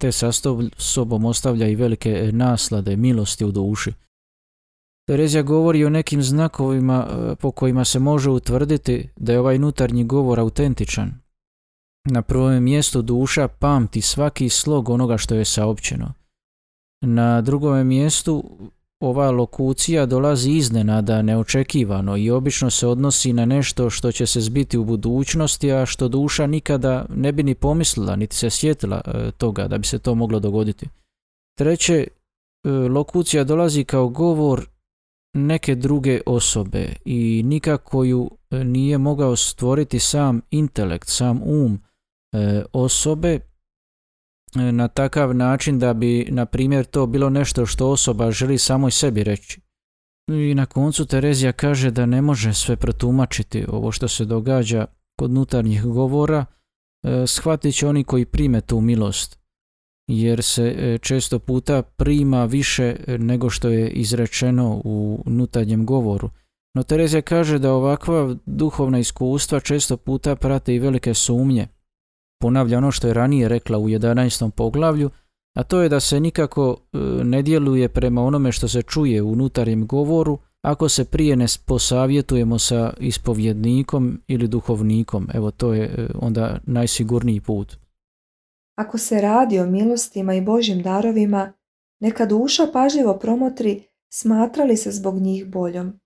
te 0.00 0.12
sa 0.12 0.30
sobom 0.76 1.24
ostavlja 1.24 1.68
i 1.68 1.76
velike 1.76 2.30
naslade, 2.32 2.96
milosti 2.96 3.44
u 3.44 3.50
duši. 3.52 3.92
Terezija 5.08 5.42
govori 5.42 5.84
o 5.84 5.90
nekim 5.90 6.22
znakovima 6.22 7.06
e, 7.10 7.34
po 7.34 7.50
kojima 7.50 7.84
se 7.84 7.98
može 7.98 8.30
utvrditi 8.30 9.08
da 9.16 9.32
je 9.32 9.40
ovaj 9.40 9.56
unutarnji 9.56 10.04
govor 10.04 10.40
autentičan. 10.40 11.12
Na 12.04 12.22
prvom 12.22 12.62
mjestu 12.62 13.02
duša 13.02 13.48
pamti 13.48 14.00
svaki 14.00 14.48
slog 14.48 14.88
onoga 14.88 15.16
što 15.16 15.34
je 15.34 15.44
saopćeno. 15.44 16.12
Na 17.00 17.40
drugom 17.40 17.86
mjestu 17.86 18.44
ova 19.00 19.30
lokucija 19.30 20.06
dolazi 20.06 20.50
iznenada, 20.50 21.22
neočekivano 21.22 22.16
i 22.16 22.30
obično 22.30 22.70
se 22.70 22.86
odnosi 22.86 23.32
na 23.32 23.44
nešto 23.44 23.90
što 23.90 24.12
će 24.12 24.26
se 24.26 24.40
zbiti 24.40 24.78
u 24.78 24.84
budućnosti, 24.84 25.72
a 25.72 25.86
što 25.86 26.08
duša 26.08 26.46
nikada 26.46 27.06
ne 27.14 27.32
bi 27.32 27.42
ni 27.42 27.54
pomislila, 27.54 28.16
niti 28.16 28.36
se 28.36 28.50
sjetila 28.50 29.00
e, 29.04 29.30
toga 29.30 29.68
da 29.68 29.78
bi 29.78 29.86
se 29.86 29.98
to 29.98 30.14
moglo 30.14 30.40
dogoditi. 30.40 30.88
Treće, 31.58 31.94
e, 31.96 32.08
lokucija 32.70 33.44
dolazi 33.44 33.84
kao 33.84 34.08
govor 34.08 34.66
neke 35.34 35.74
druge 35.74 36.20
osobe 36.26 36.94
i 37.04 37.42
nikako 37.44 38.04
ju 38.04 38.30
e, 38.50 38.64
nije 38.64 38.98
mogao 38.98 39.36
stvoriti 39.36 39.98
sam 39.98 40.40
intelekt, 40.50 41.08
sam 41.08 41.40
um 41.44 41.80
osobe, 42.72 43.40
na 44.54 44.88
takav 44.88 45.34
način 45.34 45.78
da 45.78 45.94
bi, 45.94 46.26
na 46.30 46.46
primjer, 46.46 46.84
to 46.84 47.06
bilo 47.06 47.30
nešto 47.30 47.66
što 47.66 47.90
osoba 47.90 48.30
želi 48.30 48.58
samoj 48.58 48.90
sebi 48.90 49.24
reći. 49.24 49.60
I 50.28 50.54
na 50.54 50.66
koncu 50.66 51.06
Terezija 51.06 51.52
kaže 51.52 51.90
da 51.90 52.06
ne 52.06 52.22
može 52.22 52.54
sve 52.54 52.76
protumačiti 52.76 53.64
ovo 53.68 53.92
što 53.92 54.08
se 54.08 54.24
događa 54.24 54.86
kod 55.18 55.30
unutarnjih 55.30 55.84
govora, 55.84 56.44
e, 57.02 57.26
shvatit 57.26 57.74
će 57.74 57.88
oni 57.88 58.04
koji 58.04 58.24
prime 58.24 58.60
tu 58.60 58.80
milost, 58.80 59.40
jer 60.08 60.42
se 60.42 60.74
e, 60.78 60.98
često 60.98 61.38
puta 61.38 61.82
prima 61.82 62.44
više 62.44 62.96
nego 63.18 63.50
što 63.50 63.68
je 63.68 63.90
izrečeno 63.90 64.80
u 64.84 65.22
unutarnjem 65.26 65.86
govoru. 65.86 66.30
No 66.74 66.82
Terezija 66.82 67.22
kaže 67.22 67.58
da 67.58 67.72
ovakva 67.72 68.36
duhovna 68.46 68.98
iskustva 68.98 69.60
često 69.60 69.96
puta 69.96 70.36
prate 70.36 70.74
i 70.74 70.78
velike 70.78 71.14
sumnje, 71.14 71.68
ponavlja 72.40 72.78
ono 72.78 72.90
što 72.90 73.06
je 73.06 73.14
ranije 73.14 73.48
rekla 73.48 73.78
u 73.78 73.88
11. 73.88 74.50
poglavlju, 74.50 75.10
a 75.54 75.62
to 75.62 75.80
je 75.80 75.88
da 75.88 76.00
se 76.00 76.20
nikako 76.20 76.76
e, 76.92 76.98
ne 77.24 77.42
djeluje 77.42 77.88
prema 77.88 78.22
onome 78.22 78.52
što 78.52 78.68
se 78.68 78.82
čuje 78.82 79.22
u 79.22 79.32
unutarnjem 79.32 79.86
govoru, 79.86 80.38
ako 80.62 80.88
se 80.88 81.04
prije 81.04 81.36
ne 81.36 81.46
posavjetujemo 81.66 82.58
sa 82.58 82.92
ispovjednikom 83.00 84.20
ili 84.26 84.48
duhovnikom. 84.48 85.28
Evo 85.34 85.50
to 85.50 85.74
je 85.74 85.84
e, 85.84 86.06
onda 86.14 86.58
najsigurniji 86.66 87.40
put. 87.40 87.76
Ako 88.78 88.98
se 88.98 89.20
radi 89.20 89.58
o 89.58 89.66
milostima 89.66 90.34
i 90.34 90.40
Božjim 90.40 90.82
darovima, 90.82 91.52
neka 92.00 92.26
duša 92.26 92.66
pažljivo 92.72 93.18
promotri 93.18 93.82
smatrali 94.12 94.76
se 94.76 94.90
zbog 94.90 95.18
njih 95.18 95.46
boljom. 95.46 96.00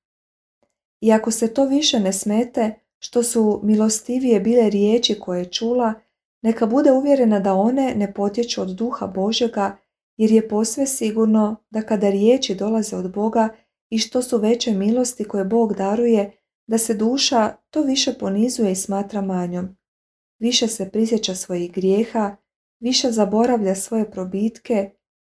I 1.00 1.12
ako 1.12 1.30
se 1.30 1.54
to 1.54 1.66
više 1.66 2.00
ne 2.00 2.12
smete, 2.12 2.74
što 2.98 3.22
su 3.22 3.60
milostivije 3.62 4.40
bile 4.40 4.70
riječi 4.70 5.20
koje 5.20 5.38
je 5.38 5.50
čula, 5.50 5.94
neka 6.44 6.66
bude 6.66 6.92
uvjerena 6.92 7.40
da 7.40 7.54
one 7.54 7.94
ne 7.94 8.14
potječu 8.14 8.62
od 8.62 8.68
duha 8.68 9.07
Božjega, 9.07 9.76
jer 10.16 10.30
je 10.30 10.48
posve 10.48 10.87
sigurno 10.87 11.57
da 11.70 11.83
kada 11.83 12.11
riječi 12.11 12.54
dolaze 12.54 12.96
od 12.96 13.12
Boga 13.12 13.48
i 13.90 13.98
što 13.98 14.22
su 14.22 14.38
veće 14.38 14.72
milosti 14.72 15.24
koje 15.24 15.44
Bog 15.44 15.74
daruje, 15.74 16.33
da 16.66 16.78
se 16.78 16.94
duša 16.94 17.57
to 17.70 17.83
više 17.83 18.14
ponizuje 18.18 18.72
i 18.72 18.76
smatra 18.76 19.20
manjom. 19.20 19.76
Više 20.38 20.68
se 20.68 20.90
prisjeća 20.90 21.35
svojih 21.35 21.72
grijeha, 21.72 22.37
više 22.80 23.11
zaboravlja 23.11 23.74
svoje 23.74 24.11
probitke, 24.11 24.90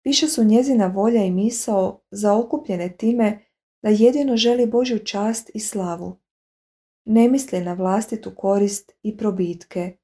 više 0.03 0.27
su 0.27 0.43
njezina 0.43 0.87
volja 0.87 1.23
i 1.23 1.31
misao 1.31 2.01
zaokupljene 2.11 2.97
time 2.97 3.39
da 3.81 3.89
jedino 3.89 4.37
želi 4.37 4.65
Božju 4.65 4.99
čast 4.99 5.51
i 5.53 5.59
slavu. 5.59 6.19
Ne 7.05 7.27
misli 7.27 7.61
na 7.61 7.73
vlastitu 7.73 8.31
korist 8.35 8.91
i 9.03 9.17
probitke. 9.17 9.97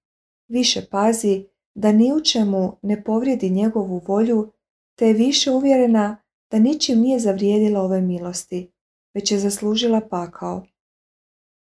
Više 0.51 0.85
pazi 0.91 1.45
da 1.75 1.91
ni 1.91 2.13
u 2.13 2.21
čemu 2.21 2.77
ne 2.81 3.03
povrijedi 3.03 3.49
njegovu 3.49 4.01
volju, 4.07 4.51
te 4.95 5.07
je 5.07 5.13
više 5.13 5.51
uvjerena 5.51 6.17
da 6.51 6.59
ničim 6.59 6.99
nije 6.99 7.19
zavrijedila 7.19 7.81
ove 7.81 8.01
milosti, 8.01 8.71
već 9.13 9.31
je 9.31 9.39
zaslužila 9.39 10.01
pakao. 10.01 10.65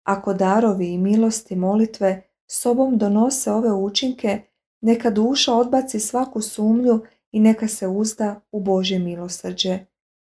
Ako 0.04 0.34
darovi 0.34 0.94
i 0.94 0.98
milosti 0.98 1.56
molitve 1.56 2.22
sobom 2.52 2.98
donose 2.98 3.52
ove 3.52 3.72
učinke, 3.74 4.42
neka 4.82 5.10
duša 5.10 5.54
odbaci 5.54 6.00
svaku 6.00 6.42
sumnju 6.42 7.00
i 7.32 7.40
neka 7.40 7.68
se 7.68 7.88
uzda 7.88 8.42
u 8.52 8.60
Božje 8.60 9.00
milosrđe, 9.00 9.80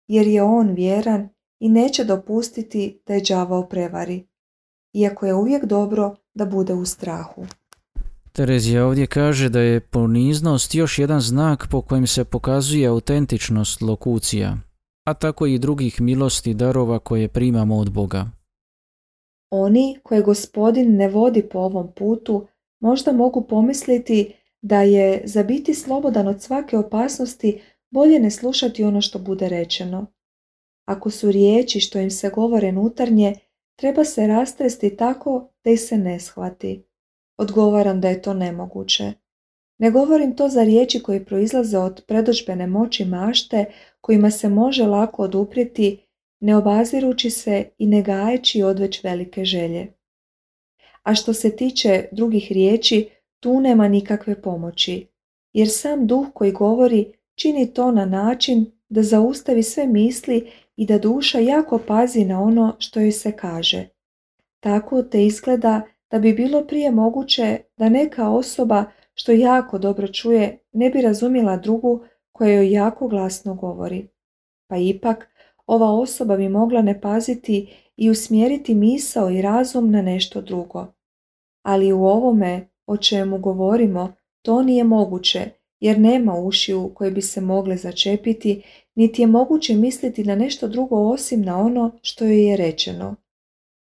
jer 0.07 0.27
je 0.27 0.43
on 0.43 0.73
vjeran 0.73 1.29
i 1.59 1.69
neće 1.69 2.03
dopustiti 2.03 3.01
da 3.05 3.13
je 3.13 3.21
đavao 3.29 3.67
prevari, 3.67 4.27
iako 4.93 5.25
je 5.25 5.33
uvijek 5.33 5.65
dobro 5.65 6.15
da 6.33 6.45
bude 6.45 6.73
u 6.73 6.85
strahu. 6.85 7.45
Terezija 8.37 8.85
ovdje 8.85 9.07
kaže 9.07 9.49
da 9.49 9.59
je 9.59 9.79
poniznost 9.79 10.75
još 10.75 10.99
jedan 10.99 11.21
znak 11.21 11.67
po 11.71 11.81
kojem 11.81 12.07
se 12.07 12.25
pokazuje 12.25 12.87
autentičnost 12.87 13.81
lokucija, 13.81 14.57
a 15.05 15.13
tako 15.13 15.45
i 15.45 15.59
drugih 15.59 16.01
milosti 16.01 16.53
darova 16.53 16.99
koje 16.99 17.27
primamo 17.27 17.77
od 17.77 17.91
Boga. 17.91 18.25
Oni 19.51 19.99
koje 20.03 20.21
gospodin 20.21 20.95
ne 20.95 21.07
vodi 21.07 21.41
po 21.41 21.59
ovom 21.59 21.91
putu 21.95 22.47
možda 22.81 23.11
mogu 23.11 23.47
pomisliti 23.47 24.33
da 24.61 24.81
je 24.81 25.21
za 25.25 25.43
biti 25.43 25.73
slobodan 25.73 26.27
od 26.27 26.41
svake 26.41 26.77
opasnosti 26.77 27.61
bolje 27.91 28.19
ne 28.19 28.31
slušati 28.31 28.83
ono 28.83 29.01
što 29.01 29.19
bude 29.19 29.49
rečeno. 29.49 30.05
Ako 30.87 31.09
su 31.09 31.31
riječi 31.31 31.79
što 31.79 31.99
im 31.99 32.11
se 32.11 32.29
govore 32.29 32.71
nutarnje, 32.71 33.35
treba 33.75 34.03
se 34.03 34.27
rastresti 34.27 34.97
tako 34.97 35.49
da 35.63 35.71
ih 35.71 35.81
se 35.81 35.97
ne 35.97 36.19
shvati. 36.19 36.86
Odgovaram 37.37 38.01
da 38.01 38.09
je 38.09 38.21
to 38.21 38.33
nemoguće. 38.33 39.13
Ne 39.79 39.91
govorim 39.91 40.35
to 40.35 40.49
za 40.49 40.63
riječi 40.63 41.03
koje 41.03 41.25
proizlaze 41.25 41.77
od 41.77 42.03
predođbene 42.07 42.67
moći 42.67 43.05
mašte 43.05 43.65
kojima 44.01 44.31
se 44.31 44.49
može 44.49 44.83
lako 44.83 45.23
oduprijeti 45.23 46.07
ne 46.39 46.55
obazirući 46.55 47.29
se 47.29 47.69
i 47.77 47.87
ne 47.87 48.01
gajeći 48.01 48.63
odveć 48.63 49.03
velike 49.03 49.45
želje. 49.45 49.87
A 51.03 51.15
što 51.15 51.33
se 51.33 51.55
tiče 51.55 52.07
drugih 52.11 52.51
riječi, 52.51 53.09
tu 53.39 53.59
nema 53.59 53.87
nikakve 53.87 54.41
pomoći, 54.41 55.07
jer 55.53 55.69
sam 55.69 56.07
duh 56.07 56.27
koji 56.33 56.51
govori 56.51 57.13
čini 57.35 57.73
to 57.73 57.91
na 57.91 58.05
način 58.05 58.71
da 58.89 59.03
zaustavi 59.03 59.63
sve 59.63 59.87
misli 59.87 60.51
i 60.75 60.85
da 60.85 60.97
duša 60.97 61.39
jako 61.39 61.79
pazi 61.87 62.25
na 62.25 62.41
ono 62.41 62.75
što 62.79 62.99
joj 62.99 63.11
se 63.11 63.31
kaže. 63.31 63.87
Tako 64.59 65.03
te 65.03 65.25
izgleda 65.25 65.81
da 66.11 66.19
bi 66.19 66.33
bilo 66.33 66.67
prije 66.67 66.91
moguće 66.91 67.59
da 67.77 67.89
neka 67.89 68.29
osoba 68.29 68.85
što 69.13 69.31
jako 69.31 69.77
dobro 69.77 70.07
čuje 70.07 70.59
ne 70.71 70.89
bi 70.89 71.01
razumjela 71.01 71.57
drugu 71.57 72.03
koja 72.31 72.53
joj 72.53 72.71
jako 72.71 73.07
glasno 73.07 73.55
govori. 73.55 74.07
Pa 74.67 74.77
ipak 74.77 75.29
ova 75.67 75.91
osoba 75.91 76.37
bi 76.37 76.49
mogla 76.49 76.81
ne 76.81 77.01
paziti 77.01 77.69
i 77.95 78.09
usmjeriti 78.09 78.75
misao 78.75 79.29
i 79.29 79.41
razum 79.41 79.91
na 79.91 80.01
nešto 80.01 80.41
drugo. 80.41 80.87
Ali 81.63 81.93
u 81.93 82.05
ovome 82.05 82.67
o 82.85 82.97
čemu 82.97 83.37
govorimo 83.37 84.13
to 84.41 84.63
nije 84.63 84.83
moguće 84.83 85.49
jer 85.79 85.99
nema 85.99 86.39
ušiju 86.39 86.91
koje 86.95 87.11
bi 87.11 87.21
se 87.21 87.41
mogle 87.41 87.77
začepiti, 87.77 88.61
niti 88.95 89.21
je 89.21 89.27
moguće 89.27 89.75
misliti 89.75 90.23
na 90.23 90.35
nešto 90.35 90.67
drugo 90.67 90.95
osim 90.95 91.41
na 91.41 91.59
ono 91.59 91.91
što 92.01 92.25
joj 92.25 92.49
je 92.49 92.57
rečeno. 92.57 93.15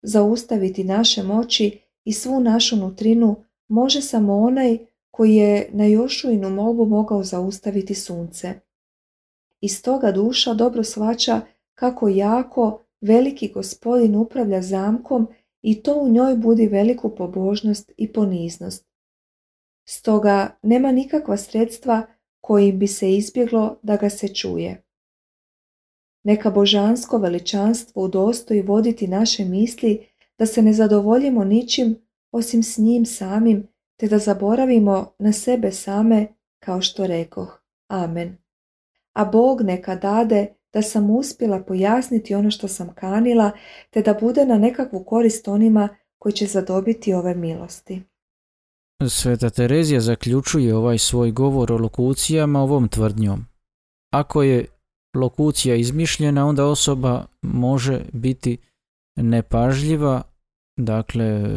Zaustaviti 0.03 0.85
naše 0.85 1.23
moći 1.23 1.79
i 2.05 2.13
svu 2.13 2.41
našu 2.41 2.77
nutrinu 2.77 3.45
može 3.69 4.01
samo 4.01 4.39
onaj 4.39 4.79
koji 5.11 5.35
je 5.35 5.71
na 5.73 5.85
Jošuinu 5.85 6.51
molbu 6.51 6.87
mogao 6.87 7.25
zaustaviti 7.25 7.95
sunce. 7.95 8.55
Iz 9.61 9.83
toga 9.83 10.13
duša 10.13 10.55
dobro 10.55 10.85
svača 10.85 11.41
kako 11.75 12.09
jako 12.09 12.85
veliki 13.01 13.49
gospodin 13.49 14.17
upravlja 14.17 14.63
zamkom 14.63 15.27
i 15.63 15.83
to 15.83 15.95
u 15.95 16.09
njoj 16.09 16.37
budi 16.37 16.67
veliku 16.67 17.15
pobožnost 17.15 17.93
i 17.97 18.13
poniznost. 18.13 18.87
Stoga 19.85 20.57
nema 20.63 20.93
nikakva 20.93 21.37
sredstva 21.37 22.07
kojim 22.41 22.79
bi 22.79 22.87
se 22.87 23.13
izbjeglo 23.15 23.79
da 23.83 23.97
ga 23.97 24.11
se 24.11 24.29
čuje. 24.29 24.83
Neka 26.25 26.51
božansko 26.51 27.19
veličanstvo 27.19 28.03
udostoji 28.03 28.63
voditi 28.63 29.09
naše 29.09 29.45
misli 29.45 30.07
da 30.39 30.47
se 30.47 30.63
ne 30.63 30.73
zadovoljimo 30.73 31.45
ničim 31.45 31.97
osim 32.33 32.63
s 32.63 32.79
njim 32.79 33.07
samim, 33.07 33.69
te 33.97 34.09
da 34.09 34.19
zaboravimo 34.19 35.15
na 35.19 35.33
sebe 35.33 35.73
same, 35.73 36.27
kao 36.59 36.81
što 36.81 37.07
rekoh. 37.07 37.61
Amen. 37.89 38.37
A 39.13 39.25
Bog 39.25 39.63
neka 39.63 39.97
dade 39.97 40.47
da 40.73 40.83
sam 40.83 41.11
uspjela 41.11 41.63
pojasniti 41.63 42.35
ono 42.35 42.51
što 42.51 42.69
sam 42.69 42.95
kanila, 42.95 43.51
te 43.91 44.03
da 44.03 44.15
bude 44.21 44.47
na 44.47 44.59
nekakvu 44.59 45.05
korist 45.05 45.49
onima 45.49 45.89
koji 46.19 46.33
će 46.33 46.47
zadobiti 46.47 47.15
ove 47.15 47.35
milosti. 47.35 48.03
Sveta 49.09 49.51
Terezija 49.51 50.01
zaključuje 50.01 50.77
ovaj 50.77 50.99
svoj 50.99 51.31
govor 51.31 51.73
o 51.73 51.79
lokucijama 51.79 52.63
ovom 52.63 52.89
tvrdnjom. 52.89 53.47
Ako 54.11 54.43
je 54.43 54.67
lokucija 55.15 55.75
izmišljena, 55.75 56.47
onda 56.47 56.65
osoba 56.65 57.27
može 57.43 58.01
biti 58.13 58.57
nepažljiva, 59.17 60.23
dakle 60.77 61.51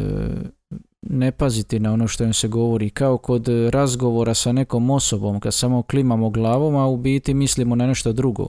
ne 1.01 1.31
paziti 1.31 1.79
na 1.79 1.93
ono 1.93 2.07
što 2.07 2.23
im 2.23 2.33
se 2.33 2.47
govori, 2.47 2.89
kao 2.89 3.17
kod 3.17 3.47
razgovora 3.69 4.33
sa 4.33 4.51
nekom 4.51 4.89
osobom, 4.89 5.39
kad 5.39 5.53
samo 5.53 5.83
klimamo 5.83 6.29
glavom, 6.29 6.75
a 6.75 6.87
u 6.87 6.97
biti 6.97 7.33
mislimo 7.33 7.75
na 7.75 7.87
nešto 7.87 8.13
drugo. 8.13 8.47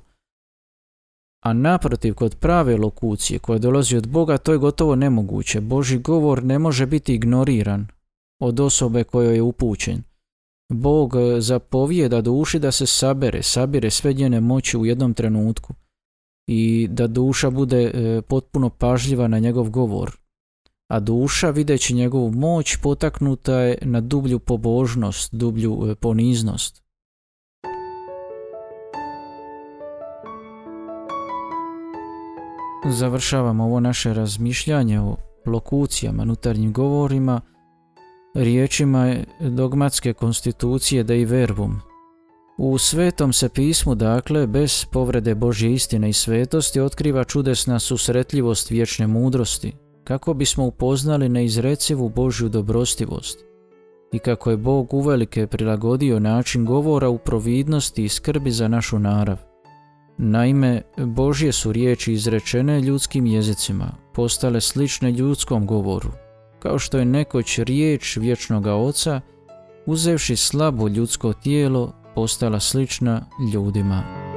A 1.44 1.52
naprotiv, 1.52 2.14
kod 2.14 2.36
prave 2.36 2.76
lokucije 2.76 3.38
koja 3.38 3.58
dolazi 3.58 3.96
od 3.96 4.08
Boga, 4.08 4.38
to 4.38 4.52
je 4.52 4.58
gotovo 4.58 4.96
nemoguće. 4.96 5.60
Boži 5.60 5.98
govor 5.98 6.44
ne 6.44 6.58
može 6.58 6.86
biti 6.86 7.14
ignoriran 7.14 7.86
od 8.40 8.60
osobe 8.60 9.04
kojoj 9.04 9.34
je 9.34 9.42
upućen. 9.42 10.02
Bog 10.72 11.14
zapovijeda 11.38 12.20
duši 12.20 12.58
da 12.58 12.72
se 12.72 12.86
sabere, 12.86 13.42
sabire 13.42 13.90
sve 13.90 14.12
njene 14.12 14.40
moći 14.40 14.78
u 14.78 14.86
jednom 14.86 15.14
trenutku 15.14 15.74
i 16.48 16.88
da 16.90 17.06
duša 17.06 17.50
bude 17.50 17.82
e, 17.84 18.22
potpuno 18.22 18.70
pažljiva 18.70 19.28
na 19.28 19.38
njegov 19.38 19.70
govor. 19.70 20.16
A 20.88 21.00
duša, 21.00 21.50
videći 21.50 21.94
njegovu 21.94 22.30
moć, 22.30 22.76
potaknuta 22.82 23.54
je 23.54 23.78
na 23.82 24.00
dublju 24.00 24.38
pobožnost, 24.38 25.34
dublju 25.34 25.90
e, 25.90 25.94
poniznost. 25.94 26.82
Završavamo 32.90 33.64
ovo 33.64 33.80
naše 33.80 34.14
razmišljanje 34.14 35.00
o 35.00 35.16
lokucijama, 35.46 36.22
unutarnjim 36.22 36.72
govorima, 36.72 37.40
riječima 38.34 39.16
dogmatske 39.40 40.12
konstitucije 40.12 41.02
da 41.02 41.14
i 41.14 41.24
verbum. 41.24 41.87
U 42.60 42.78
svetom 42.78 43.32
se 43.32 43.48
pismu, 43.48 43.94
dakle, 43.94 44.46
bez 44.46 44.84
povrede 44.84 45.34
Božje 45.34 45.72
istine 45.72 46.08
i 46.08 46.12
svetosti, 46.12 46.80
otkriva 46.80 47.24
čudesna 47.24 47.78
susretljivost 47.78 48.70
vječne 48.70 49.06
mudrosti, 49.06 49.72
kako 50.04 50.34
bismo 50.34 50.64
upoznali 50.64 51.28
neizrecivu 51.28 52.08
Božju 52.08 52.48
dobrostivost 52.48 53.38
i 54.12 54.18
kako 54.18 54.50
je 54.50 54.56
Bog 54.56 54.94
uvelike 54.94 55.46
prilagodio 55.46 56.18
način 56.18 56.64
govora 56.64 57.08
u 57.08 57.18
providnosti 57.18 58.04
i 58.04 58.08
skrbi 58.08 58.50
za 58.50 58.68
našu 58.68 58.98
narav. 58.98 59.38
Naime, 60.18 60.82
Božje 60.96 61.52
su 61.52 61.72
riječi 61.72 62.12
izrečene 62.12 62.80
ljudskim 62.80 63.26
jezicima, 63.26 63.92
postale 64.14 64.60
slične 64.60 65.12
ljudskom 65.12 65.66
govoru, 65.66 66.08
kao 66.58 66.78
što 66.78 66.98
je 66.98 67.04
nekoć 67.04 67.58
riječ 67.58 68.16
vječnoga 68.16 68.74
oca, 68.74 69.20
uzevši 69.86 70.36
slabo 70.36 70.88
ljudsko 70.88 71.32
tijelo, 71.32 71.92
postala 72.18 72.60
slična 72.60 73.20
ljudima. 73.52 74.27